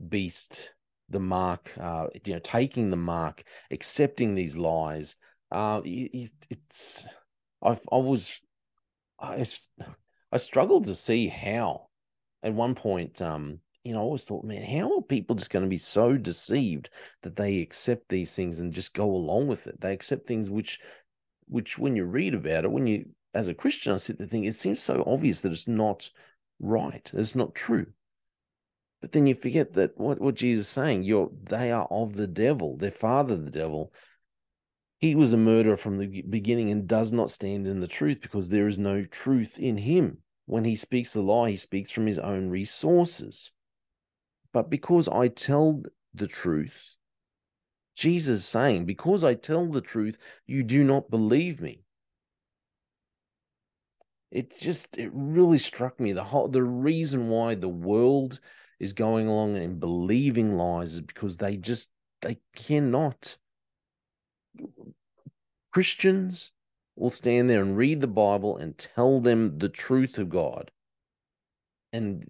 beast, 0.08 0.74
the 1.08 1.20
mark, 1.20 1.72
uh, 1.78 2.06
you 2.24 2.34
know, 2.34 2.40
taking 2.40 2.90
the 2.90 2.96
mark, 2.96 3.44
accepting 3.70 4.34
these 4.34 4.56
lies. 4.56 5.16
Uh, 5.50 5.80
it's 5.84 7.06
I 7.62 7.78
I 7.90 7.96
was 7.96 8.40
I 9.20 9.46
I 10.32 10.38
struggled 10.38 10.84
to 10.84 10.94
see 10.94 11.28
how. 11.28 11.88
At 12.42 12.54
one 12.54 12.74
point, 12.74 13.20
um, 13.22 13.60
you 13.82 13.92
know, 13.92 14.00
I 14.00 14.02
always 14.02 14.24
thought, 14.24 14.44
man, 14.44 14.62
how 14.62 14.96
are 14.96 15.02
people 15.02 15.36
just 15.36 15.50
going 15.50 15.64
to 15.64 15.68
be 15.68 15.78
so 15.78 16.16
deceived 16.16 16.90
that 17.22 17.36
they 17.36 17.60
accept 17.60 18.08
these 18.08 18.34
things 18.34 18.58
and 18.58 18.72
just 18.72 18.94
go 18.94 19.10
along 19.10 19.48
with 19.48 19.66
it? 19.66 19.80
They 19.80 19.92
accept 19.92 20.26
things 20.26 20.50
which, 20.50 20.78
which, 21.46 21.78
when 21.78 21.96
you 21.96 22.04
read 22.04 22.34
about 22.34 22.64
it, 22.64 22.70
when 22.70 22.86
you, 22.86 23.06
as 23.34 23.48
a 23.48 23.54
Christian, 23.54 23.92
I 23.92 23.96
sit 23.96 24.18
there 24.18 24.26
thinking, 24.26 24.48
it 24.48 24.54
seems 24.54 24.80
so 24.80 25.02
obvious 25.06 25.40
that 25.40 25.52
it's 25.52 25.68
not 25.68 26.10
right, 26.60 27.10
it's 27.14 27.34
not 27.34 27.54
true. 27.54 27.86
But 29.00 29.12
then 29.12 29.26
you 29.26 29.34
forget 29.34 29.74
that 29.74 29.96
what, 29.96 30.20
what 30.20 30.34
Jesus 30.34 30.66
is 30.66 30.72
saying, 30.72 31.02
you're 31.02 31.30
they 31.44 31.70
are 31.70 31.86
of 31.90 32.16
the 32.16 32.26
devil, 32.26 32.76
their 32.76 32.90
father 32.90 33.36
the 33.36 33.50
devil, 33.50 33.92
he 34.98 35.14
was 35.14 35.32
a 35.32 35.36
murderer 35.36 35.76
from 35.76 35.98
the 35.98 36.22
beginning 36.22 36.70
and 36.70 36.88
does 36.88 37.12
not 37.12 37.30
stand 37.30 37.66
in 37.66 37.80
the 37.80 37.86
truth 37.86 38.20
because 38.20 38.48
there 38.48 38.66
is 38.66 38.78
no 38.78 39.04
truth 39.04 39.58
in 39.58 39.76
him. 39.76 40.18
when 40.46 40.64
he 40.64 40.76
speaks 40.76 41.16
a 41.16 41.20
lie, 41.20 41.50
he 41.50 41.56
speaks 41.56 41.90
from 41.90 42.06
his 42.06 42.20
own 42.20 42.48
resources. 42.48 43.52
But 44.52 44.70
because 44.70 45.08
I 45.08 45.26
tell 45.26 45.82
the 46.14 46.28
truth, 46.28 46.96
Jesus 47.96 48.44
saying, 48.46 48.84
Because 48.84 49.24
I 49.24 49.34
tell 49.34 49.66
the 49.66 49.80
truth, 49.80 50.16
you 50.46 50.62
do 50.62 50.84
not 50.84 51.10
believe 51.10 51.60
me. 51.60 51.82
It 54.30 54.56
just, 54.60 54.98
it 54.98 55.10
really 55.12 55.58
struck 55.58 55.98
me. 55.98 56.12
The 56.12 56.22
whole, 56.22 56.48
the 56.48 56.62
reason 56.62 57.28
why 57.28 57.56
the 57.56 57.68
world 57.68 58.38
is 58.78 58.92
going 58.92 59.26
along 59.26 59.56
and 59.56 59.80
believing 59.80 60.56
lies 60.56 60.94
is 60.94 61.00
because 61.00 61.38
they 61.38 61.56
just, 61.56 61.90
they 62.22 62.38
cannot. 62.54 63.36
Christians 65.72 66.52
will 66.96 67.10
stand 67.10 67.50
there 67.50 67.60
and 67.60 67.76
read 67.76 68.00
the 68.00 68.06
Bible 68.06 68.56
and 68.56 68.76
tell 68.76 69.20
them 69.20 69.58
the 69.58 69.68
truth 69.68 70.18
of 70.18 70.30
God. 70.30 70.70
And 71.92 72.24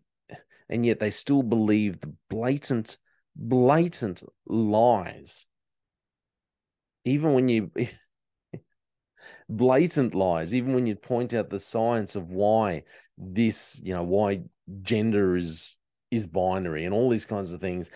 and 0.68 0.84
yet 0.84 0.98
they 0.98 1.10
still 1.10 1.42
believe 1.42 2.00
the 2.00 2.12
blatant, 2.28 2.96
blatant 3.36 4.22
lies. 4.46 5.46
Even 7.04 7.34
when 7.34 7.48
you 7.48 7.70
blatant 9.48 10.14
lies, 10.14 10.54
even 10.54 10.74
when 10.74 10.86
you 10.86 10.96
point 10.96 11.34
out 11.34 11.50
the 11.50 11.60
science 11.60 12.16
of 12.16 12.30
why 12.30 12.82
this, 13.16 13.80
you 13.82 13.94
know, 13.94 14.02
why 14.02 14.42
gender 14.82 15.36
is 15.36 15.76
is 16.10 16.26
binary 16.26 16.84
and 16.84 16.94
all 16.94 17.08
these 17.08 17.26
kinds 17.26 17.52
of 17.52 17.60
things, 17.60 17.90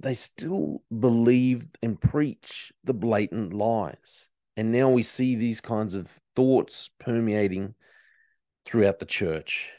they 0.00 0.14
still 0.14 0.82
believe 0.98 1.66
and 1.82 2.00
preach 2.00 2.72
the 2.84 2.94
blatant 2.94 3.52
lies. 3.52 4.28
And 4.56 4.72
now 4.72 4.90
we 4.90 5.02
see 5.02 5.34
these 5.34 5.60
kinds 5.60 5.94
of 5.94 6.08
thoughts 6.34 6.90
permeating 6.98 7.74
throughout 8.64 8.98
the 8.98 9.06
church, 9.06 9.70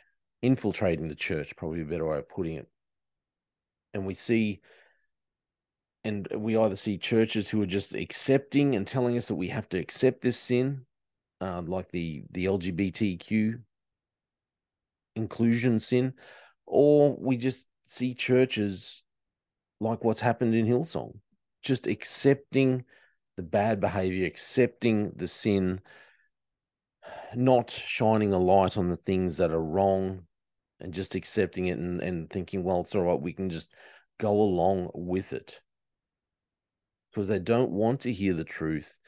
infiltrating 0.41 1.07
the 1.07 1.15
church, 1.15 1.55
probably 1.55 1.81
a 1.81 1.85
better 1.85 2.07
way 2.07 2.17
of 2.17 2.29
putting 2.29 2.55
it. 2.55 2.67
And 3.93 4.05
we 4.05 4.13
see, 4.13 4.61
and 6.03 6.27
we 6.35 6.55
either 6.57 6.75
see 6.75 6.97
churches 6.97 7.49
who 7.49 7.61
are 7.61 7.67
just 7.67 7.95
accepting 7.95 8.75
and 8.75 8.85
telling 8.85 9.17
us 9.17 9.27
that 9.27 9.35
we 9.35 9.49
have 9.49 9.67
to 9.69 9.79
accept 9.79 10.21
this 10.21 10.37
sin, 10.37 10.85
uh, 11.41 11.61
like 11.65 11.91
the 11.91 12.23
the 12.31 12.45
LGBTQ 12.45 13.59
inclusion 15.15 15.79
sin, 15.79 16.13
or 16.65 17.15
we 17.19 17.37
just 17.37 17.67
see 17.85 18.13
churches 18.13 19.03
like 19.79 20.03
what's 20.03 20.21
happened 20.21 20.55
in 20.55 20.65
Hillsong, 20.65 21.17
just 21.61 21.87
accepting 21.87 22.85
the 23.35 23.43
bad 23.43 23.79
behavior, 23.79 24.25
accepting 24.25 25.11
the 25.15 25.27
sin, 25.27 25.81
not 27.35 27.69
shining 27.69 28.33
a 28.33 28.37
light 28.37 28.77
on 28.77 28.89
the 28.89 28.95
things 28.95 29.37
that 29.37 29.51
are 29.51 29.61
wrong 29.61 30.23
and 30.79 30.93
just 30.93 31.15
accepting 31.15 31.65
it 31.65 31.77
and, 31.77 32.01
and 32.01 32.29
thinking, 32.29 32.63
well, 32.63 32.81
it's 32.81 32.95
all 32.95 33.03
right, 33.03 33.21
we 33.21 33.33
can 33.33 33.49
just 33.49 33.71
go 34.19 34.31
along 34.31 34.89
with 34.93 35.33
it. 35.33 35.61
Because 37.11 37.27
they 37.27 37.39
don't 37.39 37.71
want 37.71 38.01
to 38.01 38.13
hear 38.13 38.33
the 38.33 38.43
truth. 38.43 38.99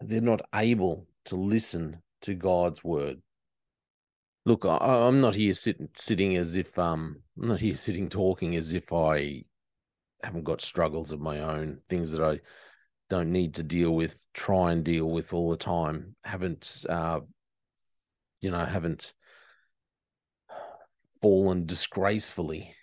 They're 0.00 0.20
not 0.20 0.42
able 0.54 1.06
to 1.26 1.36
listen 1.36 2.02
to 2.22 2.34
God's 2.34 2.84
word. 2.84 3.20
Look, 4.46 4.66
I, 4.66 5.08
am 5.08 5.20
not 5.20 5.34
here 5.34 5.54
sitting 5.54 5.88
sitting 5.94 6.36
as 6.36 6.56
if 6.56 6.78
um 6.78 7.22
I'm 7.40 7.48
not 7.48 7.60
here 7.60 7.74
sitting 7.74 8.08
talking 8.08 8.56
as 8.56 8.74
if 8.74 8.92
I 8.92 9.44
haven't 10.22 10.44
got 10.44 10.60
struggles 10.60 11.12
of 11.12 11.20
my 11.20 11.40
own, 11.40 11.78
things 11.88 12.12
that 12.12 12.22
I 12.22 12.40
don't 13.10 13.32
need 13.32 13.54
to 13.54 13.62
deal 13.62 13.94
with, 13.94 14.24
try 14.34 14.72
and 14.72 14.84
deal 14.84 15.10
with 15.10 15.32
all 15.32 15.50
the 15.50 15.56
time. 15.56 16.16
Haven't, 16.24 16.84
uh, 16.88 17.20
you 18.40 18.50
know, 18.50 18.64
haven't 18.64 19.12
fallen 21.20 21.66
disgracefully 21.66 22.74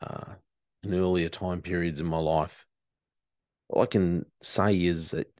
uh, 0.00 0.34
in 0.82 0.94
earlier 0.94 1.28
time 1.28 1.62
periods 1.62 2.00
in 2.00 2.06
my 2.06 2.18
life. 2.18 2.64
All 3.68 3.82
I 3.82 3.86
can 3.86 4.26
say 4.42 4.84
is 4.84 5.10
that 5.12 5.32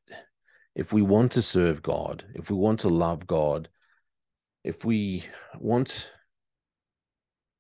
if 0.75 0.93
we 0.93 1.03
want 1.03 1.33
to 1.33 1.43
serve 1.43 1.83
God, 1.83 2.25
if 2.35 2.51
we 2.51 2.57
want 2.57 2.81
to 2.81 2.89
love 2.89 3.27
God, 3.27 3.69
if 4.65 4.85
we 4.85 5.25
want, 5.59 6.11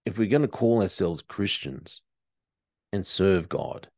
if 0.05 0.19
we're 0.19 0.29
going 0.29 0.43
to 0.43 0.49
call 0.49 0.83
ourselves 0.83 1.23
Christians, 1.23 2.03
and 2.93 3.07
serve 3.07 3.49
God. 3.49 3.89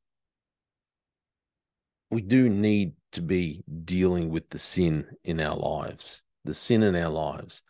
We 2.11 2.23
do 2.23 2.49
need 2.49 2.93
to 3.12 3.23
be 3.23 3.64
dealing 3.85 4.31
with 4.31 4.49
the 4.51 4.59
sin 4.59 5.07
in 5.25 5.40
our 5.40 5.57
lives, 5.57 6.23
the 6.45 6.55
sin 6.55 6.83
in 6.83 6.95
our 6.95 7.11
lives, 7.11 7.62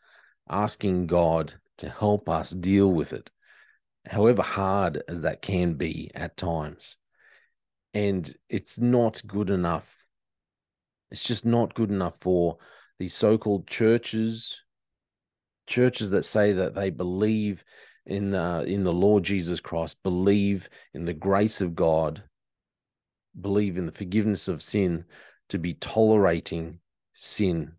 asking 0.48 1.06
God 1.06 1.54
to 1.78 1.88
help 1.88 2.28
us 2.28 2.50
deal 2.50 2.92
with 2.92 3.12
it, 3.12 3.30
however 4.06 4.42
hard 4.42 5.02
as 5.08 5.22
that 5.22 5.40
can 5.40 5.74
be 5.74 6.10
at 6.14 6.36
times. 6.36 6.96
And 7.94 8.30
it's 8.48 8.78
not 8.78 9.22
good 9.26 9.50
enough. 9.50 9.90
It's 11.10 11.22
just 11.22 11.46
not 11.46 11.74
good 11.74 11.90
enough 11.90 12.16
for 12.20 12.58
these 12.98 13.14
so 13.14 13.38
called 13.38 13.66
churches, 13.66 14.60
churches 15.66 16.10
that 16.10 16.24
say 16.24 16.52
that 16.52 16.74
they 16.74 16.90
believe 16.90 17.64
in 18.06 18.32
the 18.32 18.64
in 18.66 18.84
the 18.84 18.92
Lord 18.92 19.24
Jesus 19.24 19.60
Christ, 19.60 20.02
believe 20.02 20.68
in 20.92 21.04
the 21.04 21.14
grace 21.14 21.60
of 21.60 21.74
God, 21.74 22.22
believe 23.40 23.76
in 23.76 23.86
the 23.86 23.92
forgiveness 23.92 24.48
of 24.48 24.62
sin, 24.62 25.04
to 25.48 25.58
be 25.58 25.74
tolerating 25.74 26.80
sin 27.14 27.72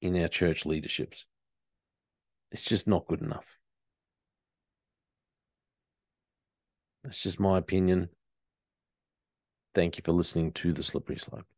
in 0.00 0.20
our 0.20 0.28
church 0.28 0.64
leaderships. 0.64 1.26
It's 2.50 2.64
just 2.64 2.88
not 2.88 3.06
good 3.06 3.20
enough. 3.20 3.58
That's 7.04 7.22
just 7.22 7.40
my 7.40 7.58
opinion. 7.58 8.08
Thank 9.74 9.96
you 9.96 10.02
for 10.04 10.12
listening 10.12 10.52
to 10.52 10.72
The 10.72 10.82
Slippery 10.82 11.18
Slope. 11.18 11.49